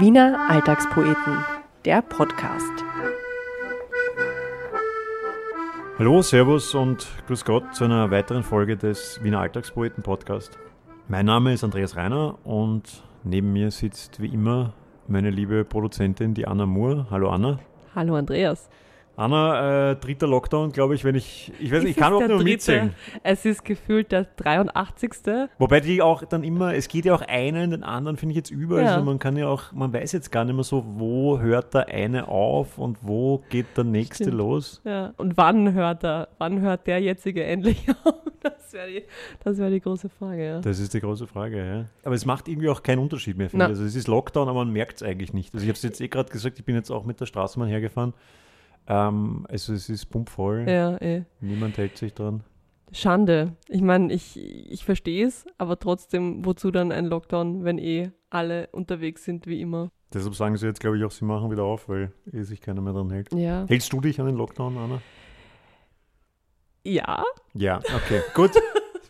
[0.00, 1.44] Wiener Alltagspoeten,
[1.84, 2.72] der Podcast.
[5.98, 10.58] Hallo, Servus und Grüß Gott zu einer weiteren Folge des Wiener Alltagspoeten Podcast.
[11.06, 14.72] Mein Name ist Andreas Reiner und neben mir sitzt wie immer
[15.06, 17.06] meine liebe Produzentin, die Anna Moore.
[17.10, 17.60] Hallo Anna.
[17.94, 18.68] Hallo Andreas.
[19.16, 22.42] Anna, äh, dritter Lockdown, glaube ich, wenn ich, ich weiß nicht, ich kann nicht mehr
[22.42, 22.94] mitzählen.
[23.22, 25.12] Es ist gefühlt der 83.
[25.58, 28.50] Wobei die auch dann immer, es geht ja auch einen, den anderen finde ich jetzt
[28.50, 28.94] über, ja.
[28.94, 31.88] also man kann ja auch, man weiß jetzt gar nicht mehr so, wo hört der
[31.88, 34.38] eine auf und wo geht der nächste Stimmt.
[34.38, 34.80] los.
[34.84, 38.14] Ja, und wann hört er, wann hört der jetzige endlich auf?
[38.42, 40.60] Das wäre die, wär die große Frage, ja.
[40.60, 41.84] Das ist die große Frage, ja.
[42.02, 43.70] Aber es macht irgendwie auch keinen Unterschied mehr, finde ich.
[43.70, 45.54] Also es ist Lockdown, aber man merkt es eigentlich nicht.
[45.54, 47.70] Also ich habe es jetzt eh gerade gesagt, ich bin jetzt auch mit der Straßenbahn
[47.70, 48.12] hergefahren
[48.86, 50.66] ähm, also es ist pumpvoll.
[50.68, 51.24] Ja, eh.
[51.40, 52.42] Niemand hält sich dran.
[52.92, 53.56] Schande.
[53.68, 58.68] Ich meine, ich, ich verstehe es, aber trotzdem, wozu dann ein Lockdown, wenn eh alle
[58.72, 59.90] unterwegs sind wie immer?
[60.12, 62.80] Deshalb sagen sie jetzt, glaube ich, auch, sie machen wieder auf, weil eh sich keiner
[62.80, 63.32] mehr dran hält.
[63.34, 63.66] Ja.
[63.68, 65.02] Hältst du dich an den Lockdown, Anna?
[66.84, 67.24] Ja.
[67.54, 68.52] Ja, okay, gut.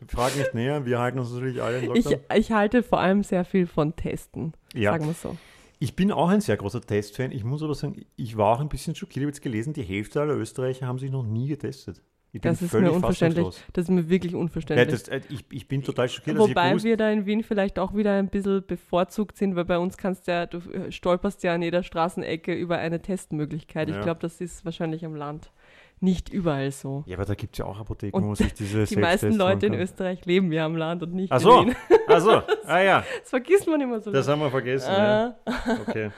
[0.09, 2.13] Frag nicht näher, wir halten uns natürlich alle in Lockdown.
[2.13, 4.93] Ich, ich halte vor allem sehr viel von Testen, ja.
[4.93, 5.37] sagen wir so.
[5.85, 7.31] Ich bin auch ein sehr großer Testfan.
[7.31, 9.17] Ich muss aber sagen, ich war auch ein bisschen schockiert.
[9.19, 12.01] Ich habe jetzt gelesen, die Hälfte aller Österreicher haben sich noch nie getestet.
[12.33, 13.63] das ist mir unverständlich.
[13.75, 14.89] Das ist mir wirklich unverständlich.
[14.89, 16.39] Ja, das, äh, ich, ich, bin total schockiert.
[16.39, 19.99] Wobei wir da in Wien vielleicht auch wieder ein bisschen bevorzugt sind, weil bei uns
[19.99, 23.91] kannst ja, du stolperst ja an jeder Straßenecke über eine Testmöglichkeit.
[23.91, 25.51] Ich glaube, das ist wahrscheinlich am Land
[26.05, 27.03] nicht überall so.
[27.07, 29.67] Ja, aber da gibt es ja auch Apotheken, und wo sich diese Die meisten Leute
[29.67, 31.63] in Österreich leben ja am Land und nicht Ach so.
[31.63, 31.77] in Wien.
[32.09, 32.31] Ach so,
[32.67, 33.05] ah ja.
[33.21, 34.13] Das vergisst man immer so.
[34.13, 35.35] Das haben wir vergessen, ah.
[35.47, 35.79] ja.
[35.89, 36.11] Okay.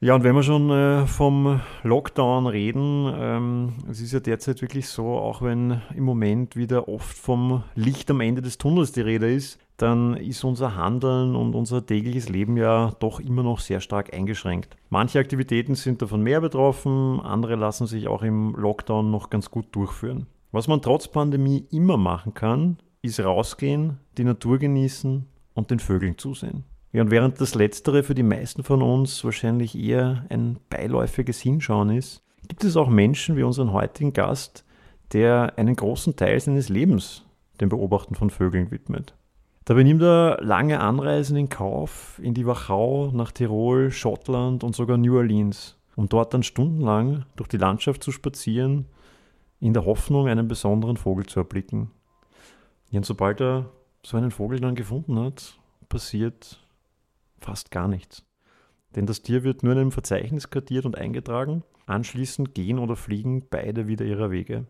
[0.00, 4.88] Ja, und wenn wir schon äh, vom Lockdown reden, ähm, es ist ja derzeit wirklich
[4.88, 9.32] so, auch wenn im Moment wieder oft vom Licht am Ende des Tunnels die Rede
[9.32, 14.14] ist, dann ist unser Handeln und unser tägliches Leben ja doch immer noch sehr stark
[14.14, 14.76] eingeschränkt.
[14.88, 19.66] Manche Aktivitäten sind davon mehr betroffen, andere lassen sich auch im Lockdown noch ganz gut
[19.72, 20.26] durchführen.
[20.52, 26.16] Was man trotz Pandemie immer machen kann, ist rausgehen, die Natur genießen und den Vögeln
[26.16, 26.64] zusehen.
[26.92, 31.90] Ja, und während das Letztere für die meisten von uns wahrscheinlich eher ein beiläufiges Hinschauen
[31.90, 34.64] ist, gibt es auch Menschen wie unseren heutigen Gast,
[35.12, 37.24] der einen großen Teil seines Lebens
[37.60, 39.14] dem Beobachten von Vögeln widmet.
[39.66, 44.96] Dabei nimmt er lange Anreisen in Kauf in die Wachau, nach Tirol, Schottland und sogar
[44.96, 48.86] New Orleans, um dort dann stundenlang durch die Landschaft zu spazieren,
[49.58, 51.90] in der Hoffnung, einen besonderen Vogel zu erblicken.
[52.92, 53.72] Und sobald er
[54.04, 56.64] so einen Vogel dann gefunden hat, passiert
[57.40, 58.24] fast gar nichts.
[58.94, 61.64] Denn das Tier wird nur in einem Verzeichnis kartiert und eingetragen.
[61.86, 64.66] Anschließend gehen oder fliegen beide wieder ihrer Wege.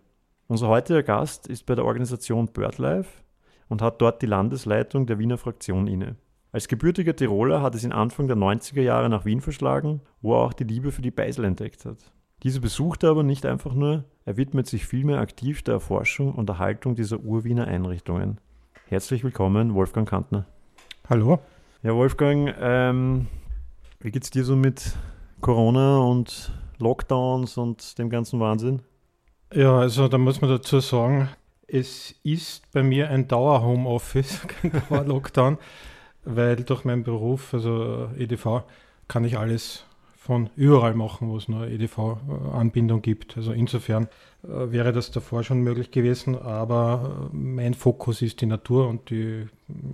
[0.49, 3.26] Unser heutiger Gast ist bei der Organisation BirdLife
[3.69, 6.17] und hat dort die Landesleitung der Wiener Fraktion inne.
[6.53, 10.45] Als gebürtiger Tiroler hat es ihn Anfang der 90er Jahre nach Wien verschlagen, wo er
[10.45, 11.99] auch die Liebe für die Beisel entdeckt hat.
[12.43, 16.49] Diese besucht er aber nicht einfach nur, er widmet sich vielmehr aktiv der Erforschung und
[16.49, 18.41] Erhaltung dieser Urwiener Einrichtungen.
[18.89, 20.47] Herzlich willkommen, Wolfgang Kantner.
[21.09, 21.41] Hallo.
[21.83, 23.27] Ja, Wolfgang, ähm,
[24.01, 24.97] wie geht's dir so mit
[25.41, 28.83] Corona und Lockdowns und dem ganzen Wahnsinn?
[29.53, 31.29] Ja, also da muss man dazu sagen,
[31.69, 35.59] es ist bei mir ein Dauer-Homeoffice, kein Dauer-Lockdown,
[36.25, 38.63] weil durch meinen Beruf, also EDV,
[39.09, 39.85] kann ich alles
[40.17, 43.37] von überall machen, wo es nur EDV-Anbindung gibt.
[43.37, 44.09] Also insofern
[44.43, 49.11] äh, wäre das davor schon möglich gewesen, aber äh, mein Fokus ist die Natur und
[49.11, 49.47] die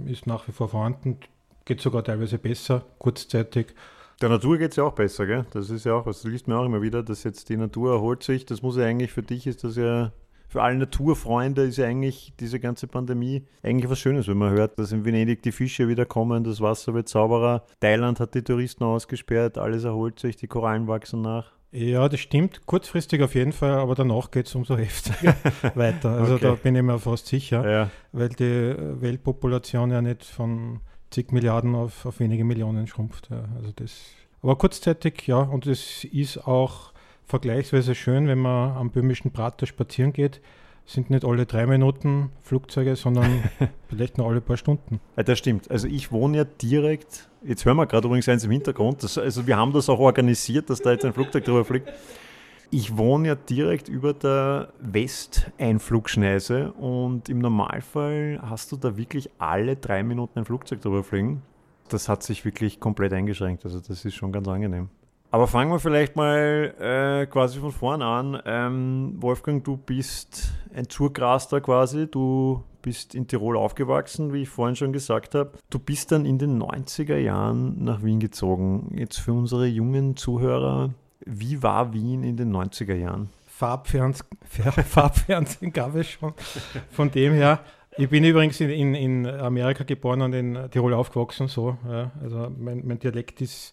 [0.07, 1.19] ist nach wie vor vorhanden
[1.65, 3.75] geht sogar teilweise besser, kurzzeitig.
[4.21, 5.47] Der Natur geht es ja auch besser, gell?
[5.51, 8.23] Das ist ja auch, das liest man auch immer wieder, dass jetzt die Natur erholt
[8.23, 8.47] sich.
[8.47, 10.13] Das muss ja eigentlich für dich, ist das ja,
[10.53, 14.79] für alle Naturfreunde ist ja eigentlich diese ganze Pandemie eigentlich was Schönes, wenn man hört,
[14.79, 18.85] dass in Venedig die Fische wieder kommen, das Wasser wird sauberer, Thailand hat die Touristen
[18.85, 21.53] ausgesperrt, alles erholt sich, die Korallen wachsen nach.
[21.71, 22.67] Ja, das stimmt.
[22.67, 25.35] Kurzfristig auf jeden Fall, aber danach geht es umso heftiger
[25.75, 26.11] weiter.
[26.11, 26.43] Also okay.
[26.49, 27.91] da bin ich mir fast sicher, ja.
[28.13, 33.31] weil die Weltpopulation ja nicht von zig Milliarden auf, auf wenige Millionen schrumpft.
[33.31, 33.49] Ja.
[33.57, 34.03] Also das,
[34.43, 36.92] aber kurzzeitig, ja, und es ist auch
[37.33, 40.43] vergleichsweise schön, wenn man am böhmischen Prater spazieren geht,
[40.85, 43.45] sind nicht alle drei Minuten Flugzeuge, sondern
[43.89, 45.01] vielleicht nur alle paar Stunden.
[45.17, 45.71] Ja, das stimmt.
[45.71, 49.47] Also ich wohne ja direkt, jetzt hören wir gerade übrigens eins im Hintergrund, das, also
[49.47, 51.91] wir haben das auch organisiert, dass da jetzt ein Flugzeug drüber fliegt.
[52.71, 59.77] Ich wohne ja direkt über der Westeinflugschneise und im Normalfall hast du da wirklich alle
[59.77, 61.41] drei Minuten ein Flugzeug drüber fliegen.
[61.89, 63.65] Das hat sich wirklich komplett eingeschränkt.
[63.65, 64.91] Also das ist schon ganz angenehm.
[65.33, 68.39] Aber fangen wir vielleicht mal äh, quasi von vorn an.
[68.45, 72.07] Ähm, Wolfgang, du bist ein Zurgraster quasi.
[72.07, 75.53] Du bist in Tirol aufgewachsen, wie ich vorhin schon gesagt habe.
[75.71, 78.95] Du bist dann in den 90er Jahren nach Wien gezogen.
[78.95, 80.91] Jetzt für unsere jungen Zuhörer,
[81.25, 83.31] wie war Wien in den 90er Jahren?
[83.47, 84.29] Farbfernsehen,
[84.87, 86.35] Farbfernsehen gab es schon.
[86.91, 87.61] Von dem her,
[87.97, 91.49] ich bin übrigens in, in, in Amerika geboren und in Tirol aufgewachsen.
[91.49, 92.11] So, ja.
[92.23, 93.73] Also mein, mein Dialekt ist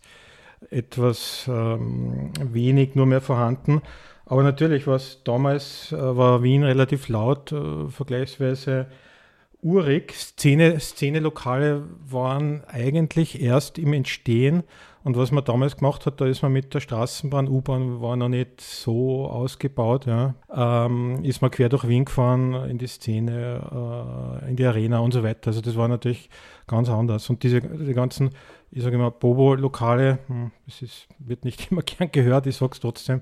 [0.69, 3.81] etwas ähm, wenig nur mehr vorhanden.
[4.25, 8.87] Aber natürlich war es damals, äh, war Wien relativ laut, äh, vergleichsweise
[9.61, 10.13] urig.
[10.13, 14.63] Szene, Szene-Lokale waren eigentlich erst im Entstehen.
[15.03, 18.27] Und was man damals gemacht hat, da ist man mit der Straßenbahn, U-Bahn war noch
[18.27, 24.49] nicht so ausgebaut, ja, ähm, ist man quer durch Wien gefahren in die Szene, äh,
[24.49, 25.47] in die Arena und so weiter.
[25.47, 26.29] Also das war natürlich
[26.67, 27.29] ganz anders.
[27.29, 28.31] Und diese die ganzen
[28.71, 32.79] ich sage immer, Bobo-Lokale, hm, das ist, wird nicht immer gern gehört, ich sage es
[32.79, 33.21] trotzdem,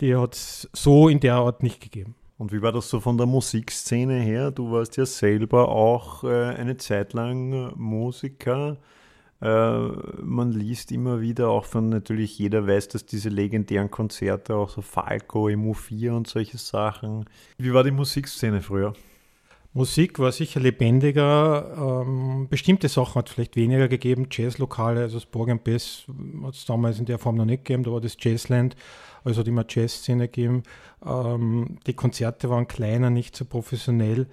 [0.00, 2.14] die hat es so in der Art nicht gegeben.
[2.36, 4.50] Und wie war das so von der Musikszene her?
[4.50, 8.76] Du warst ja selber auch äh, eine Zeit lang Musiker.
[9.40, 9.78] Äh,
[10.22, 14.80] man liest immer wieder auch von natürlich jeder weiß, dass diese legendären Konzerte, auch so
[14.80, 17.26] Falco im U4 und solche Sachen.
[17.56, 18.94] Wie war die Musikszene früher?
[19.76, 22.04] Musik war sicher lebendiger.
[22.06, 24.28] Ähm, bestimmte Sachen hat es vielleicht weniger gegeben.
[24.30, 26.04] Jazzlokale, also das Borg Bass
[26.44, 27.82] hat es damals in der Form noch nicht gegeben.
[27.82, 28.76] Da war das Jazzland,
[29.24, 30.62] also hat immer Jazzszene gegeben.
[31.04, 34.28] Ähm, die Konzerte waren kleiner, nicht so professionell.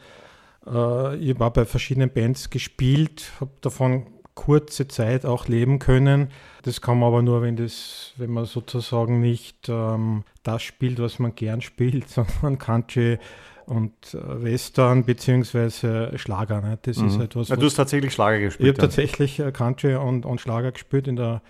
[0.68, 4.06] Äh, ich war bei verschiedenen Bands gespielt, habe davon
[4.36, 6.30] kurze Zeit auch leben können.
[6.62, 11.18] Das kann man aber nur, wenn, das, wenn man sozusagen nicht ähm, das spielt, was
[11.18, 12.10] man gern spielt,
[12.42, 13.18] sondern Country
[13.66, 16.18] und äh, Western bzw.
[16.18, 16.62] Schlager.
[16.62, 16.80] Ne?
[16.82, 17.08] Das mhm.
[17.08, 17.50] ist etwas.
[17.50, 18.68] Ja, du hast tatsächlich Schlager gespielt.
[18.68, 18.88] Ich habe ja.
[18.88, 21.42] tatsächlich äh, Country und, und Schlager gespielt in der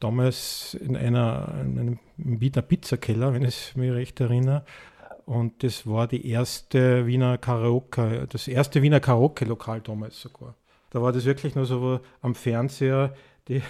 [0.00, 4.64] damals in einer in einem Wiener Pizzakeller, wenn ich mich recht erinnere.
[5.26, 10.56] Und das war die erste Wiener Karaoke, das erste Wiener Karaoke-Lokal damals sogar.
[10.90, 13.14] Da war das wirklich nur so am Fernseher,
[13.46, 13.62] die,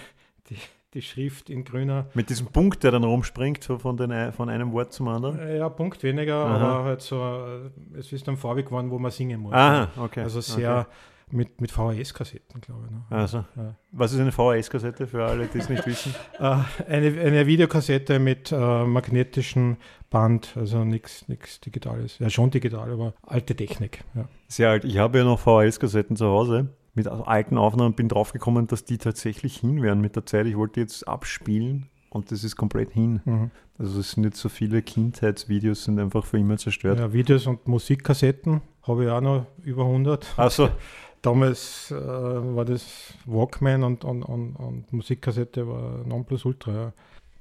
[0.49, 0.57] die
[0.93, 2.07] die Schrift in grüner.
[2.13, 5.39] Mit diesem Punkt, der dann rumspringt, so von, den, von einem Wort zum anderen?
[5.39, 6.55] Äh, ja, Punkt weniger, Aha.
[6.55, 9.53] aber halt so, äh, es ist dann farbig geworden, wo man singen muss.
[9.53, 10.21] Aha, okay.
[10.21, 11.37] Also sehr okay.
[11.37, 12.91] mit, mit VHS-Kassetten, glaube ich.
[12.91, 13.03] Ne?
[13.09, 13.75] Also, ja.
[13.91, 16.13] Was ist eine VHS-Kassette für alle, die es nicht wissen?
[16.39, 16.57] Äh,
[16.87, 19.77] eine, eine Videokassette mit äh, magnetischem
[20.09, 21.25] Band, also nichts
[21.63, 22.17] Digitales.
[22.17, 24.03] Ja, schon digital, aber alte Technik.
[24.15, 24.27] Ja.
[24.47, 24.85] Sehr alt.
[24.85, 29.57] Ich habe ja noch VHS-Kassetten zu Hause mit alten Aufnahmen bin draufgekommen, dass die tatsächlich
[29.57, 30.45] hin wären mit der Zeit.
[30.45, 33.21] Ich wollte jetzt abspielen und das ist komplett hin.
[33.25, 33.51] Mhm.
[33.77, 36.99] Also es sind jetzt so viele Kindheitsvideos, sind einfach für immer zerstört.
[36.99, 40.33] Ja, Videos und Musikkassetten habe ich auch noch über 100.
[40.37, 40.69] Also
[41.21, 46.71] Damals äh, war das Walkman und, und, und, und Musikkassette war Nonplusultra.
[46.71, 46.93] Ja.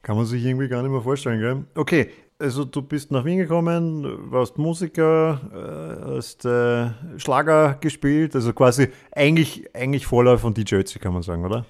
[0.02, 1.64] Kann man sich irgendwie gar nicht mehr vorstellen, gell?
[1.74, 2.10] Okay,
[2.40, 8.88] also du bist nach Wien gekommen, warst Musiker, äh, hast äh, Schlager gespielt, also quasi
[9.12, 11.66] eigentlich, eigentlich Vorläufer von DJ Ötzi, kann man sagen, oder?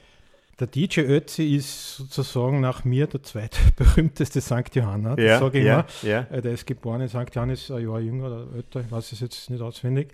[0.59, 4.75] Der DJ Ötzi ist sozusagen nach mir der zweitberühmteste St.
[4.75, 5.87] Johanna, das ja, sage ich ja, immer.
[6.03, 6.21] Ja.
[6.31, 7.35] Äh, der ist geboren in St.
[7.35, 10.13] Johannes, ein Jahr jünger oder älter, ich weiß es jetzt nicht auswendig.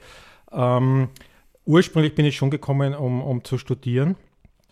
[0.52, 1.08] Ähm,
[1.64, 4.16] ursprünglich bin ich schon gekommen, um, um zu studieren,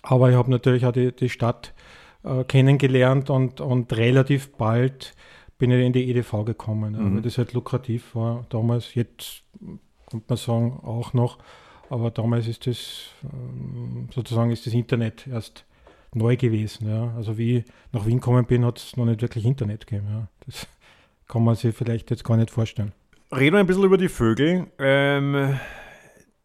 [0.02, 1.74] aber ich habe natürlich auch die, die Stadt
[2.22, 5.14] äh, kennengelernt und, und relativ bald
[5.58, 7.14] bin ich in die EDV gekommen, mhm.
[7.14, 8.94] weil das halt lukrativ war damals.
[8.94, 9.42] Jetzt
[10.10, 11.38] könnte man sagen auch noch,
[11.90, 15.64] aber damals ist das ähm, sozusagen ist das Internet erst
[16.14, 16.88] neu gewesen.
[16.88, 17.12] Ja.
[17.16, 20.08] Also wie ich nach Wien gekommen bin, hat es noch nicht wirklich Internet gegeben.
[20.10, 20.28] Ja.
[20.46, 20.66] Das
[21.28, 22.92] kann man sich vielleicht jetzt gar nicht vorstellen.
[23.32, 24.66] Reden wir ein bisschen über die Vögel.
[24.78, 25.58] Ähm,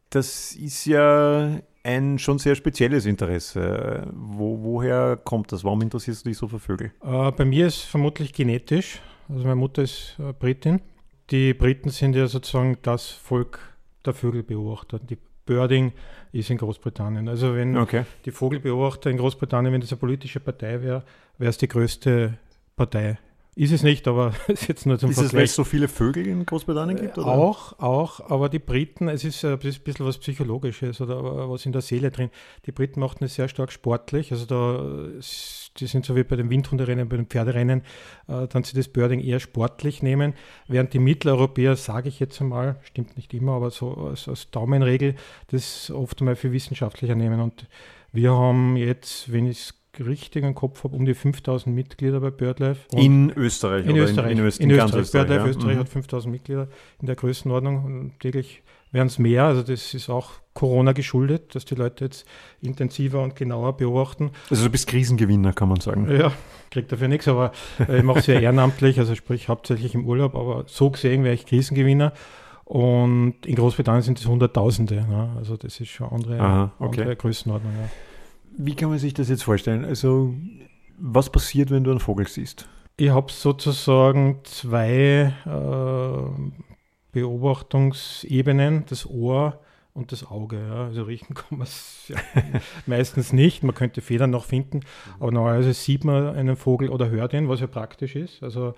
[0.09, 4.07] das ist ja ein schon sehr spezielles Interesse.
[4.13, 5.63] Wo, woher kommt das?
[5.63, 6.91] Warum interessierst du dich so für Vögel?
[7.03, 9.01] Äh, bei mir ist vermutlich genetisch.
[9.29, 10.81] Also meine Mutter ist äh, Britin.
[11.29, 13.59] Die Briten sind ja sozusagen das Volk
[14.05, 14.99] der Vögelbeobachter.
[14.99, 15.93] Die Birding
[16.31, 17.27] ist in Großbritannien.
[17.27, 18.05] Also wenn okay.
[18.25, 21.03] die Vogelbeobachter in Großbritannien, wenn das eine politische Partei wäre,
[21.37, 22.37] wäre es die größte
[22.75, 23.17] Partei
[23.59, 25.25] ist es nicht, aber es ist jetzt nur zum ist Vergleich.
[25.25, 27.17] Ist es, weil es so viele Vögel in Großbritannien gibt?
[27.17, 27.27] Oder?
[27.27, 31.81] Auch, auch, aber die Briten, es ist, ein bisschen was Psychologisches oder was in der
[31.81, 32.29] Seele drin.
[32.65, 35.19] Die Briten machten es sehr stark sportlich, also da,
[35.77, 37.81] die sind so wie bei den Windhunderennen, bei den Pferderennen,
[38.27, 40.35] äh, dann sie das Birding eher sportlich nehmen,
[40.69, 45.15] während die Mitteleuropäer, sage ich jetzt einmal, stimmt nicht immer, aber so als, als Daumenregel,
[45.47, 47.67] das oft einmal für wissenschaftlicher nehmen und
[48.11, 52.31] wir haben jetzt, wenn ich es richtig im Kopf habe, um die 5000 Mitglieder bei
[52.31, 52.81] BirdLife.
[52.95, 53.85] in Österreich?
[53.85, 54.31] In Österreich.
[54.31, 55.01] In, in, in, in Österreich.
[55.01, 55.27] Österreich.
[55.27, 55.49] BirdLife ja.
[55.49, 55.79] Österreich mhm.
[55.79, 56.67] hat 5000 Mitglieder
[56.99, 59.45] in der Größenordnung und täglich werden es mehr.
[59.45, 62.25] Also das ist auch Corona geschuldet, dass die Leute jetzt
[62.61, 64.31] intensiver und genauer beobachten.
[64.49, 66.09] Also du bist Krisengewinner, kann man sagen.
[66.09, 66.31] Ja,
[66.71, 70.63] krieg dafür nichts, aber ich mache es ja ehrenamtlich, also sprich hauptsächlich im Urlaub, aber
[70.67, 72.13] so gesehen wäre ich Krisengewinner.
[72.65, 74.95] Und in Großbritannien sind es Hunderttausende.
[74.95, 75.31] Ne?
[75.37, 77.01] Also das ist schon andere, Aha, okay.
[77.01, 77.73] andere Größenordnung.
[77.73, 77.89] Ja.
[78.61, 79.85] Wie kann man sich das jetzt vorstellen?
[79.85, 80.33] Also
[80.97, 82.67] was passiert, wenn du einen Vogel siehst?
[82.97, 86.59] Ich habe sozusagen zwei äh,
[87.13, 89.61] Beobachtungsebenen, das Ohr
[89.93, 90.59] und das Auge.
[90.59, 90.87] Ja.
[90.87, 92.17] Also riechen kann man es ja
[92.85, 93.63] meistens nicht.
[93.63, 94.81] Man könnte Federn noch finden,
[95.21, 98.43] aber normalerweise sieht man einen Vogel oder hört ihn, was ja praktisch ist.
[98.43, 98.73] Also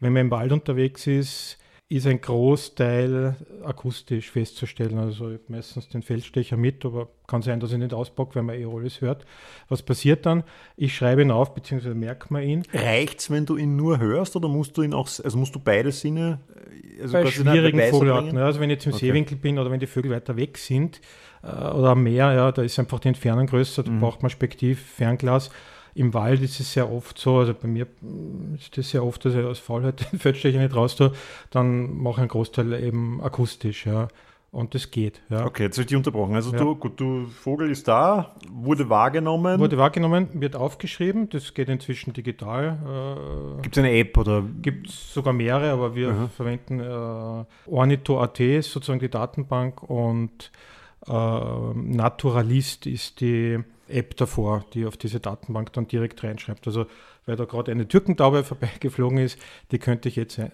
[0.00, 1.58] wenn man im Wald unterwegs ist,
[1.90, 4.98] ist ein Großteil akustisch festzustellen.
[4.98, 8.66] Also meistens den Feldstecher mit, aber kann sein, dass ich nicht auspacke, wenn man eh
[8.66, 9.24] alles hört.
[9.70, 10.44] Was passiert dann?
[10.76, 12.62] Ich schreibe ihn auf, beziehungsweise merkt man ihn.
[12.74, 15.60] Reicht es, wenn du ihn nur hörst oder musst du ihn auch, also musst du
[15.60, 16.40] beide Sinne
[16.98, 19.06] äh, also Bei schwierigen Vogelarten, ja, also wenn ich zum okay.
[19.06, 21.00] Seewinkel bin oder wenn die Vögel weiter weg sind
[21.42, 24.00] äh, oder am Meer, ja, da ist einfach die Entfernung größer, da mhm.
[24.00, 25.50] braucht man Spektiv, Fernglas.
[25.98, 27.88] Im Wald ist es sehr oft so, also bei mir
[28.56, 31.12] ist das sehr oft, dass ich aus Faulheit den Feldstecher nicht raus tue,
[31.50, 34.06] dann mache ich einen Großteil eben akustisch, ja.
[34.50, 35.20] Und das geht.
[35.28, 35.44] Ja.
[35.44, 36.34] Okay, jetzt habe ich dich unterbrochen.
[36.34, 36.58] Also ja.
[36.58, 39.58] du, gut, du Vogel ist da, wurde wahrgenommen.
[39.58, 43.58] Wurde wahrgenommen, wird aufgeschrieben, das geht inzwischen digital.
[43.58, 44.42] Äh, Gibt es eine App oder?
[44.62, 46.28] Gibt es sogar mehrere, aber wir Aha.
[46.28, 50.50] verwenden äh, Ornito.at ist sozusagen die Datenbank und
[51.06, 56.66] äh, Naturalist ist die App davor, die auf diese Datenbank dann direkt reinschreibt.
[56.66, 56.86] Also
[57.28, 59.38] weil da gerade eine Türkentaube vorbeigeflogen ist,
[59.70, 60.48] die könnte ich jetzt äh,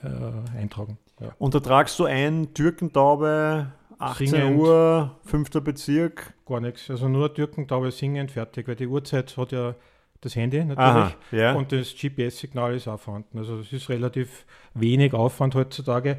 [0.58, 0.98] eintragen.
[1.20, 1.34] Ja.
[1.38, 4.58] Und da tragst du ein, Türkentaube, 18 singend.
[4.58, 6.34] Uhr, fünfter Bezirk?
[6.46, 6.90] Gar nichts.
[6.90, 9.76] Also nur Türkentaube singend, fertig, weil die Uhrzeit hat ja
[10.20, 11.52] das Handy natürlich Aha, ja.
[11.52, 13.38] und das GPS-Signal ist auch vorhanden.
[13.38, 16.18] Also es ist relativ wenig Aufwand heutzutage.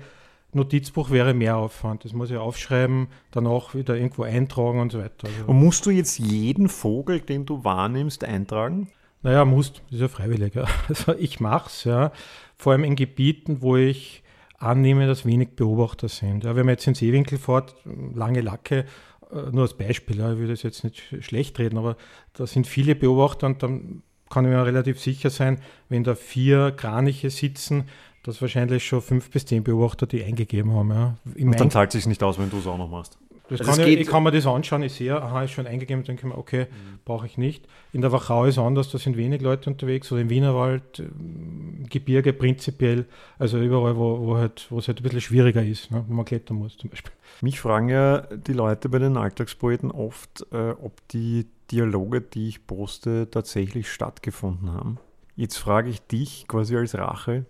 [0.53, 2.05] Notizbuch wäre mehr Aufwand.
[2.05, 5.27] Das muss ich aufschreiben, danach wieder irgendwo eintragen und so weiter.
[5.27, 8.89] Also und musst du jetzt jeden Vogel, den du wahrnimmst, eintragen?
[9.21, 10.55] Naja, musst, das ist ja freiwillig.
[10.55, 10.65] Ja.
[10.87, 12.11] Also ich mache es, ja.
[12.57, 14.23] Vor allem in Gebieten, wo ich
[14.57, 16.43] annehme, dass wenig Beobachter sind.
[16.43, 17.75] Ja, wenn man jetzt ins Seewinkel fährt,
[18.13, 18.85] lange Lacke,
[19.31, 21.97] äh, nur als Beispiel, ja, ich würde das jetzt nicht schlecht reden, aber
[22.33, 25.59] da sind viele Beobachter und dann kann ich mir relativ sicher sein,
[25.89, 27.85] wenn da vier Kraniche sitzen,
[28.25, 30.89] dass wahrscheinlich schon fünf bis zehn Beobachter die eingegeben haben.
[30.89, 31.15] Ja.
[31.39, 33.17] Und dann zahlt es sich nicht aus, wenn du es auch noch machst.
[33.47, 36.03] Das also kann ich, ich, kann mir das anschauen, ich sehe, aha, ist schon eingegeben,
[36.03, 36.99] dann denke ich mir, okay, mhm.
[37.05, 37.67] brauche ich nicht.
[37.93, 42.33] In der Wachau ist anders, da sind wenig Leute unterwegs, oder im Wienerwald, ähm, Gebirge
[42.33, 43.05] prinzipiell,
[43.37, 46.25] also überall, wo, wo, halt, wo es halt ein bisschen schwieriger ist, ne, wo man
[46.25, 47.13] klettern muss zum Beispiel.
[47.41, 52.65] Mich fragen ja die Leute bei den Alltagspoeten oft, äh, ob die Dialoge, die ich
[52.65, 54.97] poste, tatsächlich stattgefunden haben.
[55.35, 57.45] Jetzt frage ich dich quasi als Rache,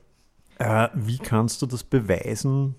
[0.60, 2.76] äh, wie kannst du das beweisen,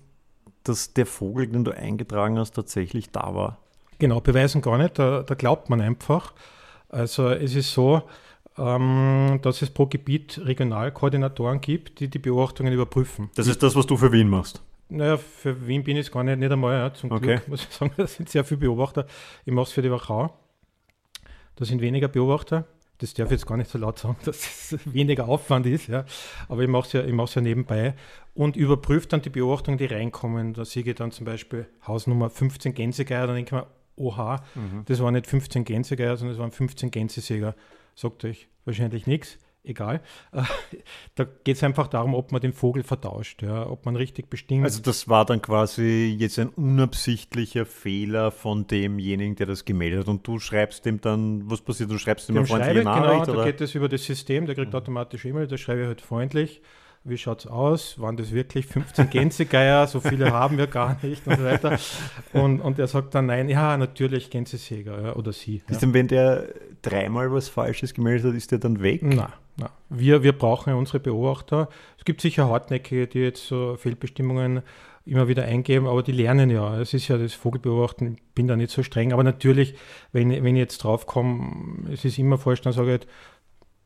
[0.63, 3.59] dass der Vogel, den du eingetragen hast, tatsächlich da war?
[3.99, 6.33] Genau, beweisen gar nicht, da, da glaubt man einfach.
[6.89, 8.03] Also es ist so,
[8.57, 13.29] ähm, dass es pro Gebiet Regionalkoordinatoren gibt, die die Beobachtungen überprüfen.
[13.35, 14.61] Das ist das, was du für Wien machst?
[14.89, 17.25] Naja, für Wien bin ich es gar nicht, nicht einmal, ja, zum okay.
[17.25, 17.91] Glück, muss ich sagen.
[17.97, 19.05] Da sind sehr viele Beobachter.
[19.45, 20.33] Ich mache es für die Wachau.
[21.55, 22.65] Da sind weniger Beobachter
[22.99, 26.05] das darf ich jetzt gar nicht so laut sagen, dass es weniger Aufwand ist, ja.
[26.49, 27.93] aber ich mache es ja, ich ja nebenbei
[28.33, 30.53] und überprüfe dann die Beobachtungen, die reinkommen.
[30.53, 34.83] Da sehe ich dann zum Beispiel Hausnummer 15 Gänsegeier, dann denke ich mir, oha, mhm.
[34.85, 37.55] das waren nicht 15 Gänsegeier, sondern es waren 15 Gänsesäger.
[37.95, 40.01] Sagt euch wahrscheinlich nichts egal.
[41.15, 44.63] Da geht es einfach darum, ob man den Vogel vertauscht, ja, ob man richtig bestimmt.
[44.63, 50.07] Also das war dann quasi jetzt ein unabsichtlicher Fehler von demjenigen, der das gemeldet hat.
[50.07, 51.89] Und du schreibst dem dann, was passiert?
[51.89, 53.25] Du schreibst ihm eine freundliche Nachricht?
[53.25, 53.45] Genau, oder?
[53.45, 54.77] da geht es über das System, der kriegt mhm.
[54.77, 56.61] automatisch E-Mail, da schreibe ich halt freundlich
[57.07, 57.99] wie schaut es aus?
[57.99, 59.87] Waren das wirklich 15 Gänsegeier?
[59.87, 61.79] So viele haben wir gar nicht und so weiter.
[62.33, 65.61] Und, und er sagt dann, nein, ja, natürlich Gänsesäger ja, oder sie.
[65.67, 66.49] Ist denn, wenn der
[66.81, 69.03] dreimal was Falsches gemeldet hat, ist der dann weg?
[69.03, 69.69] Nein, nein.
[69.89, 71.69] Wir, wir brauchen unsere Beobachter.
[71.97, 74.61] Es gibt sicher Hartnäckige, die jetzt so Fehlbestimmungen
[75.05, 76.79] immer wieder eingeben, aber die lernen ja.
[76.79, 79.75] Es ist ja das Vogelbeobachten, ich bin da nicht so streng, aber natürlich,
[80.11, 83.07] wenn, wenn ich jetzt draufkomme, es ist immer falsch, dann sage ich halt,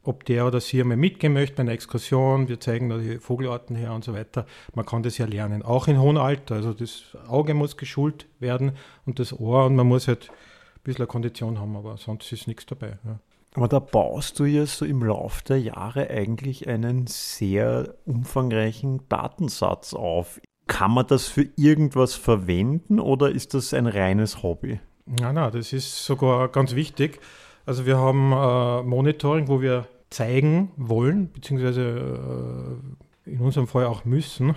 [0.03, 3.75] ob der oder sie einmal mitgehen möchte bei einer Exkursion, wir zeigen da die Vogelarten
[3.75, 4.47] her und so weiter.
[4.73, 6.55] Man kann das ja lernen, auch in hohem Alter.
[6.55, 8.71] Also das Auge muss geschult werden
[9.05, 12.65] und das Ohr und man muss halt ein bisschen Kondition haben, aber sonst ist nichts
[12.65, 12.97] dabei.
[13.05, 13.19] Ja.
[13.55, 19.93] Aber da baust du ja so im Laufe der Jahre eigentlich einen sehr umfangreichen Datensatz
[19.93, 20.39] auf.
[20.67, 24.79] Kann man das für irgendwas verwenden oder ist das ein reines Hobby?
[25.05, 27.19] Nein, nein, das ist sogar ganz wichtig.
[27.65, 32.79] Also wir haben äh, Monitoring, wo wir zeigen wollen, beziehungsweise
[33.25, 34.55] äh, in unserem Fall auch müssen,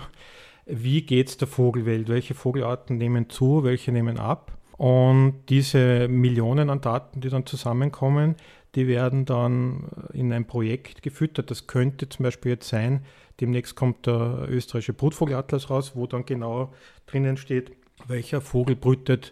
[0.65, 4.57] wie geht es der Vogelwelt, welche Vogelarten nehmen zu, welche nehmen ab.
[4.77, 8.35] Und diese Millionen an Daten, die dann zusammenkommen,
[8.75, 11.49] die werden dann in ein Projekt gefüttert.
[11.49, 13.05] Das könnte zum Beispiel jetzt sein,
[13.39, 16.73] demnächst kommt der österreichische Brutvogelatlas raus, wo dann genau
[17.07, 17.71] drinnen steht,
[18.07, 19.31] welcher Vogel brütet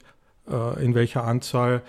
[0.50, 1.82] äh, in welcher Anzahl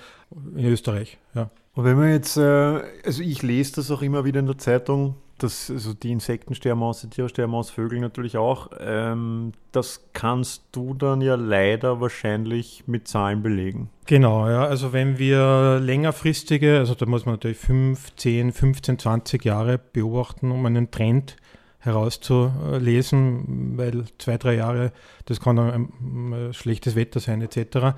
[0.57, 1.19] in Österreich.
[1.35, 1.51] Ja.
[1.75, 5.17] Und wenn man jetzt, äh, also ich lese das auch immer wieder in der Zeitung,
[5.39, 8.71] dass also die Insekten sterben aus, die Tiere sterben aus, Vögel natürlich auch.
[8.79, 13.91] Ähm, das kannst du dann ja leider wahrscheinlich mit Zahlen belegen.
[14.07, 14.65] Genau, ja.
[14.65, 20.51] Also wenn wir längerfristige, also da muss man natürlich 5, 10, 15, 20 Jahre beobachten,
[20.51, 21.37] um einen Trend
[21.81, 24.93] herauszulesen, weil zwei, drei Jahre,
[25.27, 27.97] das kann ein, schlechtes Wetter sein etc.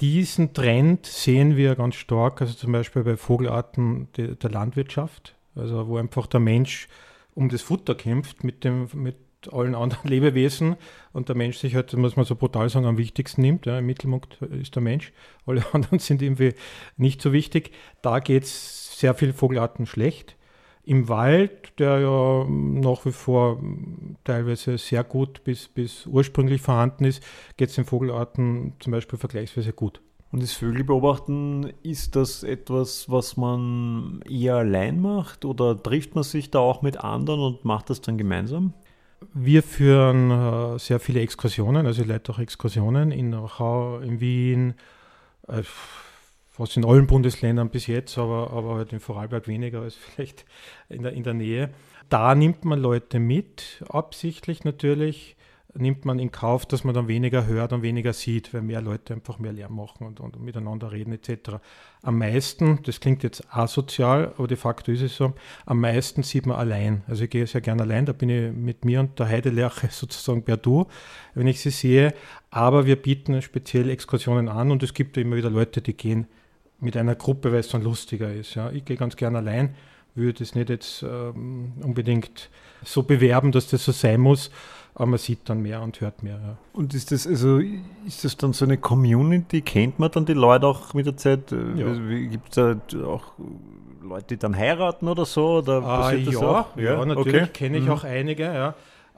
[0.00, 5.96] Diesen Trend sehen wir ganz stark, also zum Beispiel bei Vogelarten der Landwirtschaft, also wo
[5.96, 6.88] einfach der Mensch
[7.34, 9.16] um das Futter kämpft mit, dem, mit
[9.50, 10.76] allen anderen Lebewesen
[11.12, 13.66] und der Mensch sich halt, muss man so brutal sagen, am wichtigsten nimmt.
[13.66, 15.12] Ja, Im Mittelpunkt ist der Mensch,
[15.46, 16.54] alle anderen sind irgendwie
[16.96, 17.72] nicht so wichtig.
[18.02, 20.36] Da geht es sehr vielen Vogelarten schlecht.
[20.84, 23.62] Im Wald, der ja nach wie vor
[24.24, 27.22] teilweise sehr gut bis, bis ursprünglich vorhanden ist,
[27.56, 30.00] geht es den Vogelarten zum Beispiel vergleichsweise gut.
[30.32, 36.50] Und das Vögelbeobachten, ist das etwas, was man eher allein macht oder trifft man sich
[36.50, 38.72] da auch mit anderen und macht das dann gemeinsam?
[39.34, 44.74] Wir führen äh, sehr viele Exkursionen, also ich leite auch Exkursionen in Rachau, in Wien,
[45.48, 45.62] äh,
[46.50, 50.46] fast in allen Bundesländern bis jetzt, aber, aber halt in Vorarlberg weniger als vielleicht
[50.88, 51.70] in der, in der Nähe.
[52.08, 55.36] Da nimmt man Leute mit, absichtlich natürlich,
[55.74, 59.14] nimmt man in Kauf, dass man dann weniger hört und weniger sieht, weil mehr Leute
[59.14, 61.56] einfach mehr Lärm machen und, und miteinander reden etc.
[62.02, 65.32] Am meisten, das klingt jetzt asozial, aber de facto ist es so,
[65.64, 67.02] am meisten sieht man allein.
[67.08, 70.42] Also ich gehe sehr gerne allein, da bin ich mit mir und der Heidelerche sozusagen
[70.42, 70.86] per Du,
[71.34, 72.12] wenn ich sie sehe.
[72.50, 76.26] Aber wir bieten speziell Exkursionen an und es gibt immer wieder Leute, die gehen
[76.80, 78.54] mit einer Gruppe, weil es dann lustiger ist.
[78.56, 78.70] Ja.
[78.72, 79.74] Ich gehe ganz gerne allein,
[80.14, 82.50] würde es nicht jetzt ähm, unbedingt
[82.84, 84.50] so bewerben, dass das so sein muss
[84.94, 86.34] aber man sieht dann mehr und hört mehr.
[86.34, 86.56] Ja.
[86.72, 87.58] Und ist das also
[88.06, 89.62] ist das dann so eine Community?
[89.62, 91.50] Kennt man dann die Leute auch mit der Zeit?
[91.52, 91.86] Äh, ja.
[91.86, 93.32] Also, Gibt es da auch
[94.02, 95.58] Leute, die dann heiraten oder so?
[95.58, 97.50] Oder ah, ja, ja, natürlich okay.
[97.52, 97.90] kenne ich mhm.
[97.90, 98.44] auch einige.
[98.44, 98.74] Ja.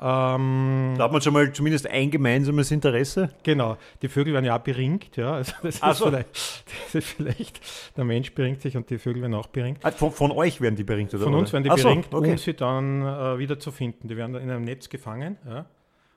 [0.06, 3.30] Ähm, da hat man schon mal zumindest ein gemeinsames Interesse.
[3.42, 5.32] Genau, die Vögel werden ja auch beringt, ja.
[5.32, 6.06] Also das, ist so.
[6.06, 7.60] vielleicht, das ist vielleicht,
[7.96, 9.78] der Mensch beringt sich und die Vögel werden auch beringt.
[9.82, 11.24] Ah, von, von, euch werden die beringt, oder?
[11.24, 12.32] Von uns werden die Ach beringt, so, okay.
[12.32, 14.06] um sie dann äh, wieder zu finden.
[14.08, 15.64] Die werden dann in einem Netz gefangen, ja.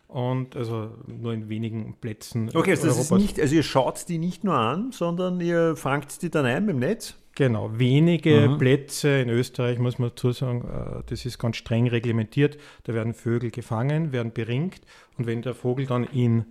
[0.08, 2.50] Und also nur in wenigen Plätzen.
[2.54, 6.22] Okay, also, das ist nicht, also ihr schaut die nicht nur an, sondern ihr fangt
[6.22, 7.16] die dann ein im Netz?
[7.36, 8.58] Genau, wenige mhm.
[8.58, 12.58] Plätze in Österreich, muss man dazu sagen, äh, das ist ganz streng reglementiert.
[12.86, 14.82] Da werden Vögel gefangen, werden beringt
[15.18, 16.46] und wenn der Vogel dann in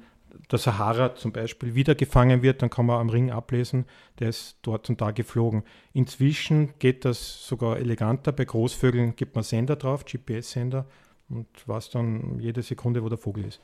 [0.50, 3.86] der Sahara zum Beispiel wieder gefangen wird, dann kann man am Ring ablesen,
[4.18, 5.64] der ist dort und da geflogen.
[5.92, 8.32] Inzwischen geht das sogar eleganter.
[8.32, 10.86] Bei Großvögeln gibt man Sender drauf, GPS-Sender,
[11.28, 13.60] und weiß dann jede Sekunde, wo der Vogel ist.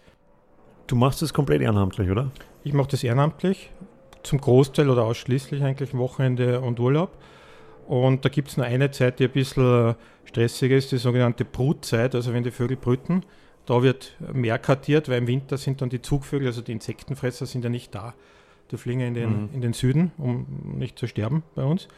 [0.86, 2.30] Du machst das komplett ehrenamtlich, oder?
[2.64, 3.70] Ich mache das ehrenamtlich
[4.22, 7.16] zum Großteil oder ausschließlich eigentlich Wochenende und Urlaub.
[7.86, 12.14] Und da gibt es nur eine Zeit, die ein bisschen stressiger ist, die sogenannte Brutzeit,
[12.14, 13.24] also wenn die Vögel brüten.
[13.66, 17.64] Da wird mehr kartiert, weil im Winter sind dann die Zugvögel, also die Insektenfresser, sind
[17.64, 18.14] ja nicht da.
[18.70, 19.48] Die fliegen in den, mhm.
[19.54, 20.46] in den Süden, um
[20.78, 21.88] nicht zu sterben bei uns.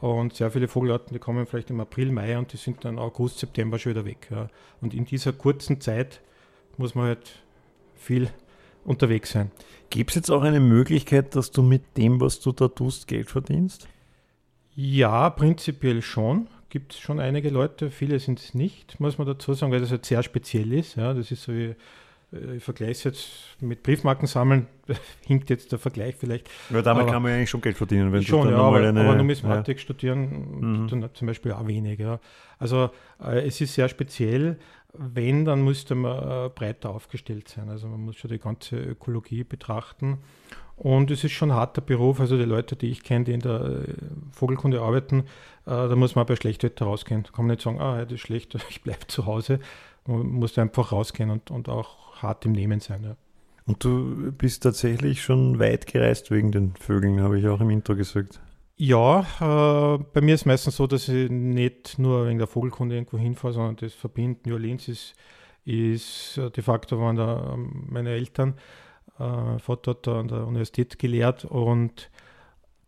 [0.00, 3.38] Und sehr viele Vogelarten, die kommen vielleicht im April, Mai und die sind dann August,
[3.38, 4.28] September schon wieder weg.
[4.30, 4.48] Ja.
[4.80, 6.20] Und in dieser kurzen Zeit
[6.76, 7.42] muss man halt
[7.96, 8.30] viel
[8.84, 9.50] unterwegs sein.
[9.90, 13.28] Gibt es jetzt auch eine Möglichkeit, dass du mit dem, was du da tust, Geld
[13.28, 13.88] verdienst?
[14.74, 16.46] Ja, prinzipiell schon.
[16.70, 19.90] Gibt es schon einige Leute, viele sind es nicht, muss man dazu sagen, weil das
[19.90, 20.96] halt sehr speziell ist.
[20.96, 21.74] Ja, das ist so wie,
[22.30, 24.66] ich vergleiche es jetzt mit Briefmarken sammeln,
[25.26, 26.48] hinkt jetzt der Vergleich vielleicht.
[26.70, 28.64] Ja, damit aber kann man ja eigentlich schon Geld verdienen, wenn schon, du dann ja,
[28.64, 29.82] aber, eine, aber Numismatik ja.
[29.82, 30.88] studieren, mhm.
[30.88, 31.98] dann zum Beispiel auch wenig.
[31.98, 32.20] Ja.
[32.58, 32.90] Also
[33.22, 34.58] äh, es ist sehr speziell
[34.94, 37.68] wenn, dann müsste man äh, breiter aufgestellt sein.
[37.68, 40.18] Also man muss schon die ganze Ökologie betrachten.
[40.76, 42.20] Und es ist schon ein harter Beruf.
[42.20, 43.94] Also die Leute, die ich kenne, die in der äh,
[44.32, 45.20] Vogelkunde arbeiten,
[45.66, 47.24] äh, da muss man bei Schlechtwetter rausgehen.
[47.24, 49.60] Da kann man nicht sagen, ah, das ist schlecht, ich bleibe zu Hause.
[50.06, 53.04] Man muss einfach rausgehen und, und auch hart im Nehmen sein.
[53.04, 53.16] Ja.
[53.66, 57.94] Und du bist tatsächlich schon weit gereist wegen den Vögeln, habe ich auch im Intro
[57.94, 58.40] gesagt.
[58.76, 62.94] Ja, äh, bei mir ist es meistens so, dass ich nicht nur wegen der Vogelkunde
[62.94, 64.46] irgendwo hinfahre, sondern das verbindet.
[64.46, 65.14] New Orleans ist,
[65.64, 68.54] ist äh, de facto waren da ähm, meine Eltern.
[69.18, 72.08] Äh, Vater hat da an der Universität gelehrt und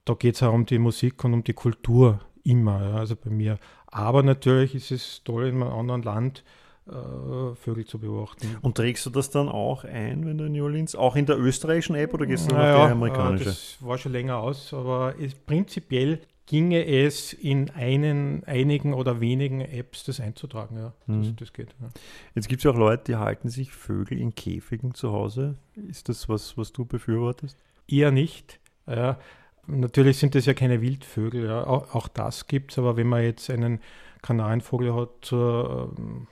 [0.04, 3.30] da geht es auch um die Musik und um die Kultur immer, ja, also bei
[3.30, 3.58] mir.
[3.88, 6.44] Aber natürlich ist es toll in einem anderen Land
[6.90, 8.56] äh, Vögel zu beobachten.
[8.62, 11.38] Und trägst du das dann auch ein, wenn du in New Orleans, auch in der
[11.38, 13.44] österreichischen App oder gehst du naja, auf die amerikanische?
[13.44, 19.60] Das war schon länger aus, aber ist, prinzipiell ginge es in einen, einigen oder wenigen
[19.60, 20.76] Apps das einzutragen.
[20.78, 21.22] Ja, mhm.
[21.22, 21.68] das, das, geht.
[21.80, 21.88] Ja.
[22.34, 25.58] Jetzt gibt es ja auch Leute, die halten sich Vögel in Käfigen zu Hause.
[25.76, 27.56] Ist das was, was du befürwortest?
[27.86, 28.58] Eher nicht.
[28.88, 29.20] Ja,
[29.68, 31.44] natürlich sind das ja keine Wildvögel.
[31.44, 31.64] Ja.
[31.68, 33.78] Auch, auch das gibt es, aber wenn man jetzt einen
[34.22, 36.26] Kanarenvogel hat zur ähm,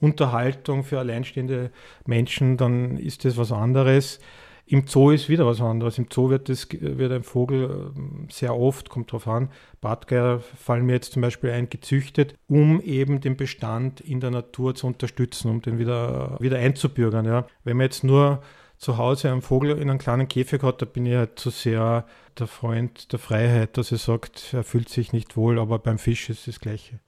[0.00, 1.70] Unterhaltung für alleinstehende
[2.06, 4.20] Menschen, dann ist das was anderes.
[4.68, 5.96] Im Zoo ist wieder was anderes.
[5.96, 10.86] Im Zoo wird, das, wird ein Vogel ähm, sehr oft, kommt drauf an, Bartgeier fallen
[10.86, 15.50] mir jetzt zum Beispiel ein, gezüchtet, um eben den Bestand in der Natur zu unterstützen,
[15.50, 17.24] um den wieder, wieder einzubürgern.
[17.26, 17.46] Ja.
[17.62, 18.42] Wenn man jetzt nur
[18.76, 22.04] zu Hause einen Vogel in einem kleinen Käfig hat, da bin ich halt zu sehr
[22.36, 26.28] der Freund der Freiheit, dass er sagt, er fühlt sich nicht wohl, aber beim Fisch
[26.28, 26.98] ist es das Gleiche.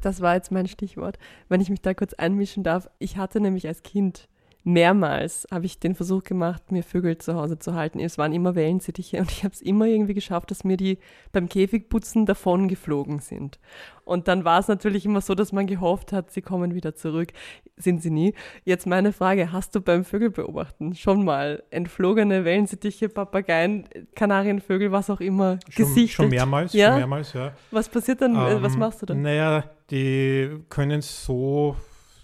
[0.00, 1.18] Das war jetzt mein Stichwort.
[1.48, 2.88] Wenn ich mich da kurz einmischen darf.
[2.98, 4.28] Ich hatte nämlich als Kind
[4.64, 7.98] mehrmals habe ich den Versuch gemacht, mir Vögel zu Hause zu halten.
[8.00, 10.98] Es waren immer Wellensittiche und ich habe es immer irgendwie geschafft, dass mir die
[11.32, 13.58] beim Käfigputzen davon geflogen sind.
[14.04, 17.32] Und dann war es natürlich immer so, dass man gehofft hat, sie kommen wieder zurück.
[17.76, 18.34] Sind sie nie.
[18.64, 25.20] Jetzt meine Frage, hast du beim Vögelbeobachten schon mal entflogene Wellensittiche, Papageien, Kanarienvögel, was auch
[25.20, 26.16] immer, schon, gesichtet?
[26.16, 26.88] Schon mehrmals, ja?
[26.88, 27.52] schon mehrmals, ja.
[27.70, 29.22] Was passiert dann, ähm, was machst du dann?
[29.22, 31.76] Naja, die können so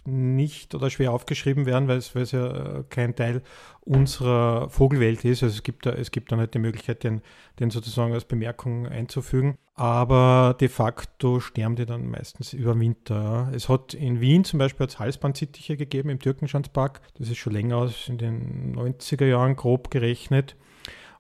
[0.07, 3.43] nicht oder schwer aufgeschrieben werden, weil es, weil es ja äh, kein Teil
[3.81, 5.43] unserer Vogelwelt ist.
[5.43, 7.23] Also es gibt da, es gibt dann halt die Möglichkeit, den,
[7.61, 9.57] den sozusagen als Bemerkung einzufügen.
[9.75, 13.51] Aber de facto sterben die dann meistens über Winter.
[13.55, 17.01] Es hat in Wien zum Beispiel als Halsbandsittiche gegeben im Türkenschanzpark.
[17.19, 20.57] Das ist schon länger aus, in den 90er Jahren grob gerechnet.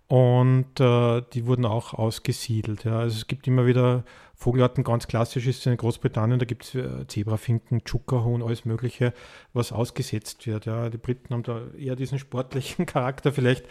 [0.08, 2.84] Und äh, die wurden auch ausgesiedelt.
[2.84, 3.00] Ja.
[3.00, 4.04] Also es gibt immer wieder
[4.38, 9.14] Vogelarten, ganz klassisch ist in Großbritannien, da gibt es äh, Zebrafinken, Tschukahuhn, alles Mögliche,
[9.54, 10.66] was ausgesetzt wird.
[10.66, 10.90] Ja.
[10.90, 13.64] Die Briten haben da eher diesen sportlichen Charakter vielleicht.